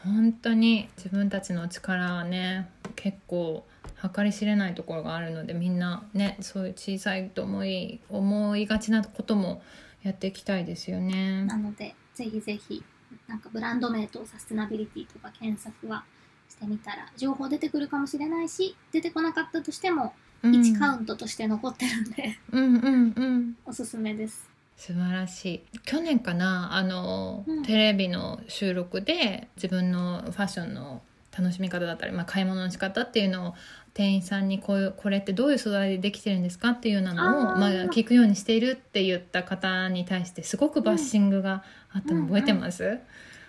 [0.04, 0.88] 本当に。
[0.96, 3.66] 自分たちの力はね結構
[4.14, 9.62] 計り知れないところがあるのでみんなねそういう小さいと思い思いがちなことも
[10.02, 11.44] やっていきたいですよね。
[11.44, 12.84] なのでぜひぜひ
[13.26, 16.04] なんかブランド名とサステナビリティとか検索は
[16.48, 20.12] してみたら情報出てくるかもしれないし出てこなかったとしても
[20.42, 24.48] 1カウントとして残ってるんで、うん、うんうんうんおすすめです。
[24.76, 31.00] 素晴らしい去年かなあの、うん、テレビの収録で自分のファッションの
[31.36, 33.54] 楽しみ方だったり、まあ、買い物の仕方っていうのを
[33.94, 42.98] 店員さんにこういうこれってどういう素材でできてるんですかっていうようなのをまあ、聞くようにしているって言った方に対してすごくバッシングがあったの覚えてます、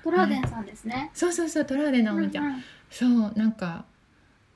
[0.04, 1.12] トラウデンさんですね。
[1.14, 2.64] そうそうそうトラウデン直美ちゃん、うんうん。
[2.90, 3.86] そうなんか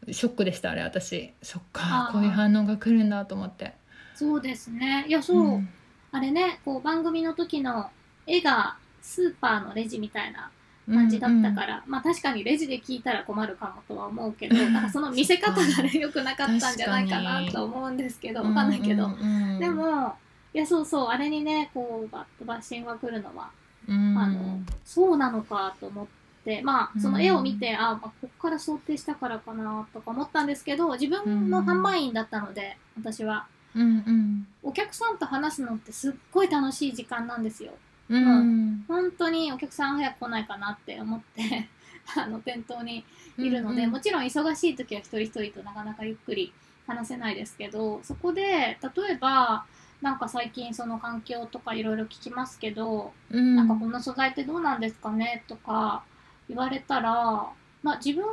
[0.09, 1.33] ショックでしたあれ私。
[1.41, 3.73] そっかこういう反応が来るんだと思って。
[4.15, 5.05] そうですね。
[5.07, 5.57] いや、そう。
[5.57, 5.69] ん。
[6.11, 7.89] あれね、こう番組の時の
[8.25, 10.51] 絵がスーパーのレジみたいな
[10.91, 19.05] 感じだったから、まあ確かにレジで聞いたら困るかもとは思うけど、なんかその見せ方がね、良くなかったんじゃないかなと思うんですけど、わかんないけど。
[19.05, 19.59] うんうんうん。
[19.59, 20.15] でも、
[20.53, 23.49] いや、そうそう、あれにね、こう、バッとバッシングが来るのは、
[23.87, 24.17] うん。
[24.17, 26.07] あの、そうなのかと思っ
[26.43, 33.47] て、まあ、その絵を見て、あ、まあ、こっから想定したからかなとか思ったんですけど、自分の販売員だったので、私は。
[33.73, 34.47] うんうん。
[34.61, 37.71] お客さんと話すのってすっごい楽しい時間なんですよ。
[38.11, 38.25] うん。
[38.25, 41.69] うん本当にお客さん早く来ないかなって思って
[42.17, 43.05] あの店頭に
[43.37, 46.53] いるので、うんもちろん忙しい時は一人一人となかなかゆっくり
[46.87, 49.65] 話せないですけどそこで例えば
[50.01, 53.55] なんか最近その環境とかいろいろ聞きますけど、うん。
[53.55, 56.03] なんかこんな素材ってどうなんですかねとか
[56.49, 57.47] 言われたら、
[57.83, 58.25] まあ、自分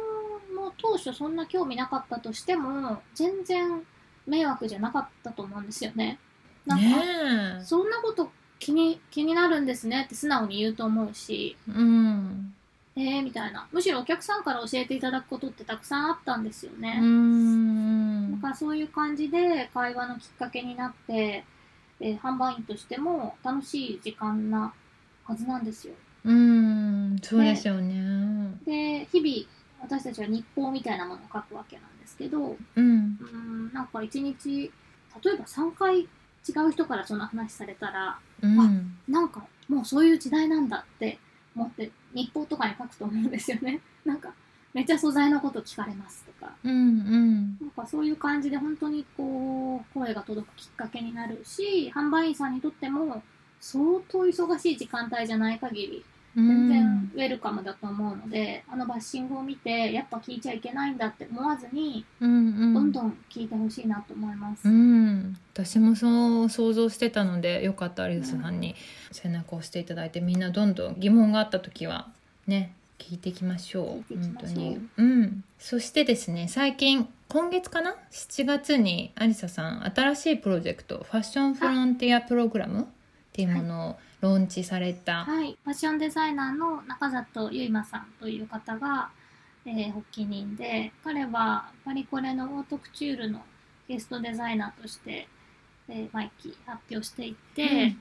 [0.56, 3.82] も当初そんな興味なかったとしても全然
[4.26, 6.18] 迷惑じゃなかったと思うんですよね。
[6.66, 6.78] なん
[7.58, 12.54] か、そんなこと気に気になるんですねって素直に言うと思うし、うん
[12.96, 13.68] えー、みたいな。
[13.70, 16.98] むしろお客さんから教えていただくことってたくさんあったんですようね。
[17.00, 21.44] んだからそういう感じで会話のきっかけになって、
[22.00, 24.72] えー販売員としても楽しい時間な
[25.24, 25.94] はずなんですよ。
[26.24, 29.48] うんそうですよねで、日々
[29.80, 34.72] 私たちは日報みたいなものを書くわけなんですけど、うんうん、なんか一日、
[35.22, 36.06] 例えば3回違
[36.66, 41.18] う人からその話されたら、うんなんかもうそういう時代なんだって
[41.54, 43.80] 思って日報とかに書くと思うんですよね。
[44.04, 44.32] なんか
[44.72, 46.52] めっちゃ素材のこと聞かれますとか。
[46.64, 53.22] うんうんなんかそういう感じで本当にこう声が届くきっかけになるし販売員さんにとっても
[53.60, 56.04] 相当忙しい時間帯じゃない限り
[56.46, 62.74] 全然ウェルカムだと思うので、あのバッシングを見てやっぱ聞いちゃいけないんだって思わずにうんうん。
[62.74, 64.68] どんどん聞いてほしいなと思います。
[64.68, 68.74] うん、私もそう想像してたのでよかった有吉さんに
[69.10, 72.08] 背中を押していただいてみんなどんどん疑問があった時は
[72.46, 74.14] ね聞いていきましょう。
[74.14, 74.80] 本当に。
[74.96, 75.44] うん。
[75.58, 82.86] そしてですね最近今月かな？7月に有沙さん新しいプロジェクトファッションフロンティアプログラム
[83.38, 89.10] っていうものをローンチされた、はい、ファッションデザイナーの中里ゆいまさんという方が、
[89.64, 93.42] えー発起人で彼はパリコレのオートクチュールの
[93.86, 95.28] ゲストデザイナーとして、
[95.88, 97.94] えー毎期発表していて、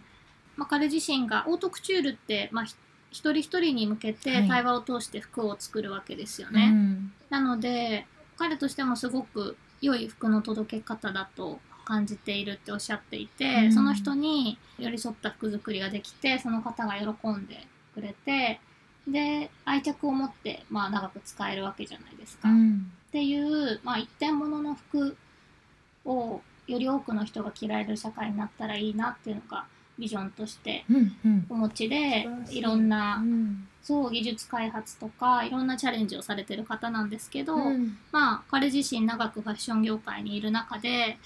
[0.56, 2.74] まあ、彼自身がオートクチュールって、まあ、ひ
[3.12, 4.48] 一人一人に向けてはい。
[4.48, 6.70] 対話を通して服を作るわけですようね。
[6.70, 7.12] ん。
[7.30, 8.08] なので
[8.38, 13.74] 彼としてもすごく良い服の届け方だと感じているっておっしゃっていて、うん。
[13.74, 18.60] その人に寄り添った服作りができてその方が喜んでくれて
[19.08, 22.50] で愛着を持って、まあ、長く使えるわけじゃないですか。
[22.50, 22.92] っうん。
[23.14, 25.16] ていう、まあ、一点物の服
[26.04, 29.66] をより多くの人が着られる社会になったらいいなっていうのが
[29.98, 31.46] ビジョンとしてうんうん。
[31.50, 32.58] お持ちで素晴らしい。
[32.60, 33.68] いろんなうん。
[33.82, 37.98] そう技術開発とかいろんなチャレンジをされてる方なんですけど、うん。
[38.12, 41.18] まあ彼自身長くファッション業界にいる中で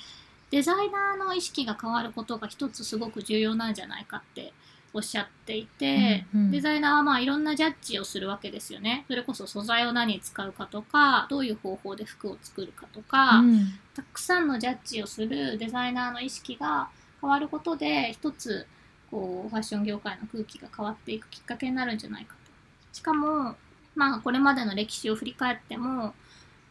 [0.51, 4.53] デザイナーの意識が変わることが一つすごく重要なんじゃないかって
[4.93, 6.51] おっしゃっていて、うんうん。
[6.51, 9.05] デザイナーはまあいろんなジャッジをするわけですよね。
[9.07, 13.79] それこそ素材を何に使うかとかどういう方法で服を作るかとか、うん。
[13.95, 16.89] たくさんのジャッジをするデザイナーの意識が
[17.21, 18.67] 変わることで一つ
[19.09, 22.51] こうファッション業界の空気が変わっていくきっかけになるんじゃないかと。
[22.91, 23.55] しかも
[23.95, 26.13] まあこれまでの歴史を振り返っても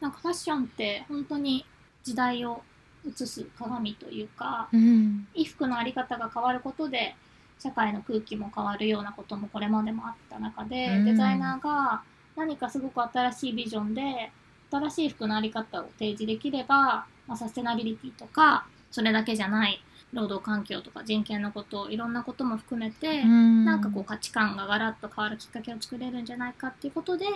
[0.01, 1.65] なんかファッションって本当に
[2.03, 2.63] 時代を
[3.09, 5.27] 映す鏡というかうん。
[5.33, 7.15] 衣服の在り方が変わることで
[7.59, 11.05] 社会の空気も変わるようなこともこれまでもあった中で、うん。
[11.05, 12.03] デザイナーが
[12.37, 14.33] 何かすごく新しいビジョンで
[14.71, 19.83] 新しい服の在り方を提示できれば、まあ、サステナビリティとかそれだけじゃない
[20.13, 23.65] 労働環境とか人権のこといろんなことも含めて、うん。
[23.65, 27.27] なんかこう価値観がガラッと変わるきっかけを作れるんじゃないかっていうことで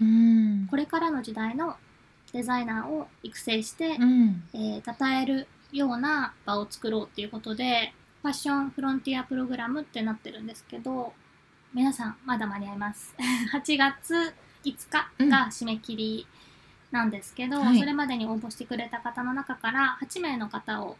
[0.00, 0.66] うん。
[0.70, 1.76] これからの時代の
[2.32, 4.42] デザイナーを育成して、うん。
[4.54, 11.12] えー称えるような場を作ろうっていうことでファッションフロンティアプログラムってなってるんですけど
[11.72, 13.14] 皆さんまだ間に合います。
[13.54, 16.26] 8月5日が締め切り
[16.90, 17.78] なんですけど、はい。
[17.78, 20.96] それまでに応募してくれた方の中から8名の方を、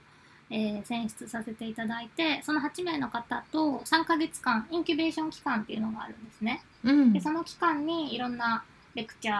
[0.49, 6.62] えー選出させていただいてその8名の方と3ヶ月間インキュベーション期間っていうのがあるんですね。
[6.85, 7.12] うん。
[7.12, 8.62] でその期間にいろんな
[8.95, 9.34] レクチャ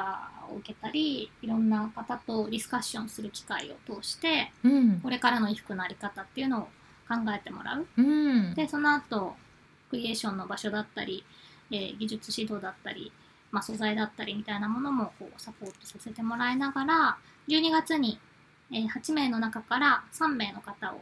[0.49, 5.01] ーを受けたりいろんな方とディスカッションする機会を通してうん。
[5.01, 6.63] これからの衣服のあり方っていうのを
[7.09, 7.87] 考えてもらう。
[7.97, 8.55] うん。
[8.55, 9.35] でその後
[9.91, 11.25] クリエーションの場所だったり、
[11.73, 13.13] えー技術指導だったり、
[13.51, 18.19] まあ、素材だったりみたいなものもこうサポートさせてもらいながら12月に、
[18.73, 21.01] えー8名の中から3名の方を、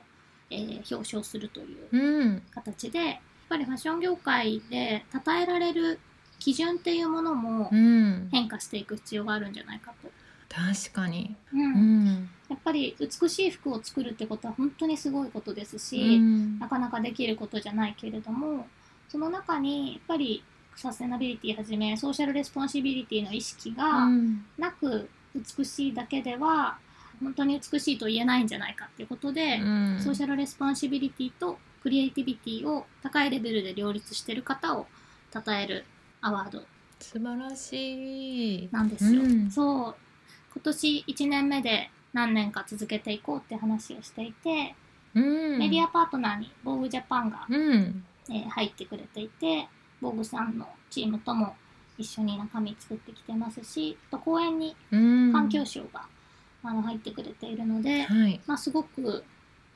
[0.50, 2.42] えー表彰するといううん。
[2.54, 3.16] 形でやっ
[3.50, 6.00] ぱりファッション業界で称えられる
[6.38, 8.28] 基準っていうものもうん。
[8.30, 10.10] 変化していく必要があるんじゃないかと。
[10.48, 11.34] 確かに。
[11.52, 11.60] うん。
[11.60, 12.30] うん。
[12.48, 16.58] やっぱり美しい服を作るってことは本当にすごいことですうし、ん。
[16.58, 18.66] なかなかできることじゃないけれども
[19.08, 20.42] その中にやっぱり
[20.74, 24.44] サステナビリティはじめ social responsibility の意識がうん。
[24.58, 26.78] なく美しいだけでは
[27.20, 30.00] 本当に美しいと言えないんじゃないかっていうことで、うん。
[30.00, 34.86] social responsibility と creativity を高いレベルで両立している方を
[35.32, 35.84] 称える
[36.20, 36.62] アワード。
[37.00, 38.68] 素晴らしい。
[38.72, 39.22] なんですよ。
[39.22, 39.50] うん。
[39.50, 39.94] そう。
[40.54, 44.74] 今年1年目で何年か続けていこうって話をしていて、
[45.14, 45.58] うん。
[45.58, 48.04] メディアパートナーにボーグジャパンがうん。
[48.30, 49.68] えー入ってくれていて
[50.02, 51.54] ボブさんのチームとも
[51.96, 55.32] 一緒に中身作ってきてますしあと公演にうん。
[55.32, 56.02] 環境省が、
[56.62, 58.40] あの入ってくれているので、はい。
[58.46, 59.24] まあ、すごく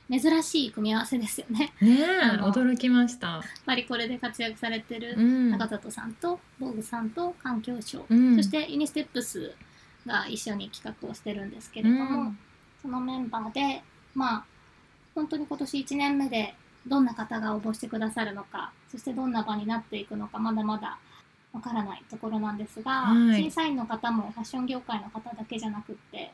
[0.09, 1.73] 珍しい組み合わせですよね。
[1.81, 3.27] ねえ驚きました。
[3.27, 5.51] やっぱりこれで活躍されてるうん。
[5.51, 8.35] 中里さんとボブさんと環境省、うん。
[8.35, 9.53] そしてユニステップス
[10.05, 12.37] が一緒に企画をしてるんですけれども、うん。
[12.81, 13.81] そのメンバーで
[14.13, 14.45] まあ
[15.15, 16.53] 本当に今年1年目で
[16.85, 20.97] どんな方が応募してくださるのかそしてどんな場になっていくのかまだまだ
[21.53, 23.41] わからないところなんですが、はい。
[23.41, 26.31] 審査員の方もファッション業界の方だけじゃなくって、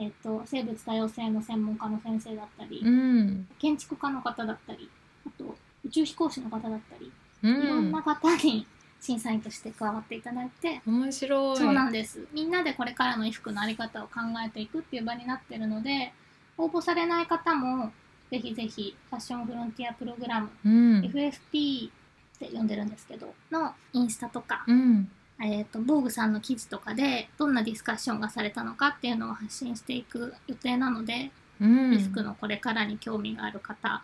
[0.00, 3.48] えー、と生物多様性の専門家の先生だったり、うん。
[3.58, 4.88] 建築家の方だったり
[5.26, 8.66] あと宇宙飛行士の方だったり、ういろんんな方に
[9.00, 11.56] 審査員として加わっていただいて、面白い。
[11.56, 12.26] そうなんです。
[12.32, 16.12] みんなでこれからの衣服のあり方を考えていくっていう場になってるので、
[16.56, 17.92] 応募されない方も、
[18.30, 21.00] ぜひぜひ、ファッションフロンティアプログラム、うん。
[21.04, 21.90] FFP っ
[22.38, 25.10] て呼んでるんですけど、のインスタとか、うん
[25.40, 31.30] えっ、と、防具さんの記事とかで、どんなディスカッションがされたのかっていうのを発信していく予定なので、
[31.60, 31.90] うん。
[31.90, 34.02] 衣服のこれからに興味がある方、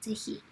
[0.00, 0.42] ぜひ、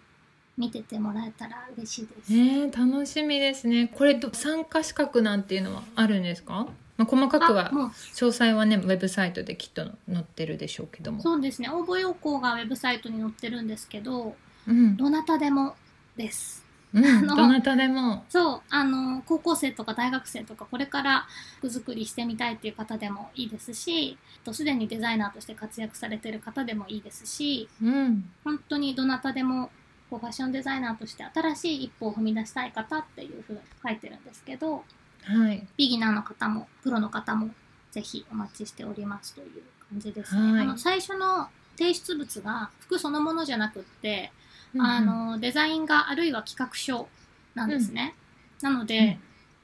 [0.57, 2.31] 見ててもらえたら嬉しいです。
[2.31, 3.89] ねえ楽しみですね。
[3.93, 7.91] これど参加資格なんていうのはあるんですか、まあ、細かくは詳
[8.31, 11.21] 細はねウェブサイトできっと載ってるでしょうけども。
[11.21, 11.69] そうですね。
[11.69, 15.75] 応募要項がウェブサイトに載ってるんですけどうん、どなたでも
[16.17, 16.64] です
[16.95, 18.23] うん、あのどなたでも。
[18.29, 21.27] そうあの高校生とか大学生とかこれから
[21.57, 28.29] 服作りしてみたいっていう方でもいいですしとすでにデザイナーとして活躍されてる方でもいいですしうん。
[28.43, 29.69] 本当にどなたでも
[30.09, 34.83] こうファッションデザイナーとして新しい一歩を踏み出したい方っていうふうに書いてるんですけど
[35.23, 35.67] はい。
[35.75, 37.49] ビギナーの方もプロの方も
[37.91, 40.51] ぜひお待ちしておりますという感じですね。
[40.53, 40.61] はい。
[40.61, 44.44] あの最初の提出物が服そのものじゃなくって、うん
[44.77, 47.07] あのデザイン画あるいは企画書
[47.53, 48.15] なんですね。
[48.61, 49.17] なので、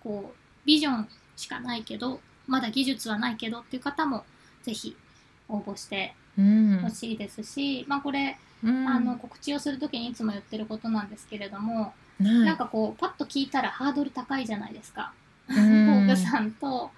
[0.03, 4.23] こうビジョンしかないけどまだ技術はないけどっていう方も
[4.63, 4.95] ぜひ
[5.49, 6.79] 応募してうん。
[6.81, 8.87] ほしいですし、まあこれ、うん。
[8.87, 12.23] あの告知をする時にいつも言ってることなんですけれども、はい。
[12.23, 15.13] なんかこうパッと聞いたらハードル高いじゃないですか。
[15.49, 15.55] うん。
[15.55, 16.91] フォークさんと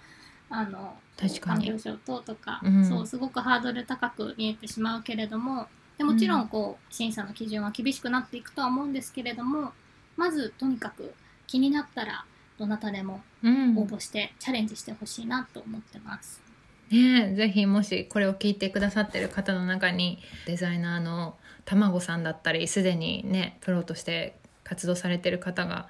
[0.49, 1.67] あの確かに。
[1.67, 2.85] 環境省ととか、うん。
[2.87, 5.67] そうすごくハードル高く見えてしまうけれども
[5.97, 9.71] でもちろんこう審査の基準は厳しくなっていくとは思うんですけれども
[10.17, 11.13] まずとにかく
[11.47, 12.25] 気になったら
[12.57, 13.77] どなたでもうん。
[13.77, 16.41] 応募してチャレンジしてほしいなと思ってます。
[16.89, 21.35] ねえぜひもしこれを聞いてくださってる方の中にデザイナーの
[21.65, 25.87] 卵さんだったりすでにねプロとして活動されてる方が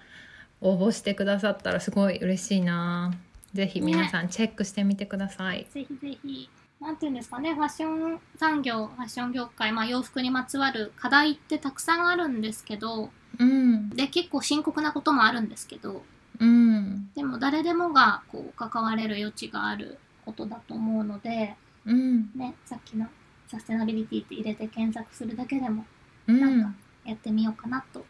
[0.62, 3.14] 応募してくださったらすごい嬉しいな。
[3.54, 6.50] ぜひ皆さんチェックしてみてください、ぜひぜひ
[6.84, 13.10] なんていうんですかねファッション産業ファッション業界、まあ、洋服にまつわる課題ってたくさんあるんですけど
[13.40, 13.90] うん。
[13.90, 16.04] で結構深刻なこともあるんですけど
[16.40, 17.10] うん。
[17.16, 21.56] でも誰でもがこう関われる余地があることだと思うので、
[21.86, 22.32] うん。
[22.36, 23.08] ね、さっきの
[23.48, 25.86] サステナビリティって入れて検索するだけでも
[26.28, 26.76] うなんかん
[27.06, 28.06] やってみようかなと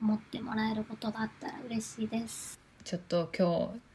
[0.00, 2.58] 思ってもらえることがあったら嬉しいです。
[2.82, 3.85] ちょっと今日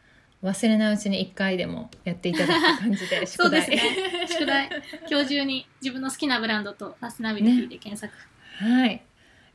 [0.43, 3.81] 忘れないうちに1回でもやっていただく感じで宿題そうですね。
[4.27, 4.69] 宿題、
[5.09, 8.13] 今日中に自分の好きなブランドとサステナビリティで検索。
[8.57, 9.03] はい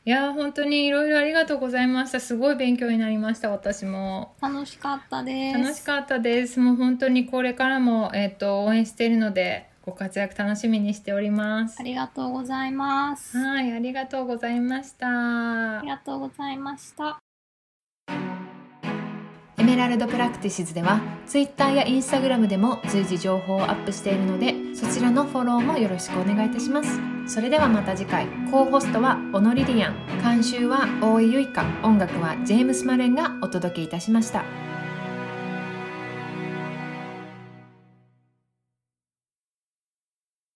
[0.05, 5.57] いやー本当にいろいろありがとうございましたすごい勉強になりました私も楽しかったです。
[5.59, 13.37] 楽しかったですもう本当にこれからも、えっと応援しているのでご活躍楽しみにしておりますありがとうございます。
[13.37, 17.26] あはいありがとうございましたりがとうございました。
[19.67, 27.01] メラルドプラクティシズでは Twitter や Instagram でも随時情報をアップしているのでそちらのフォローもよろしくお願いいたします。
[27.27, 28.27] それではまた次回。
[28.49, 29.95] コーホストはオノリリアン。
[30.23, 34.45] 監修は大井ゆいか音楽はジェームス・マレンがお届けいたしました。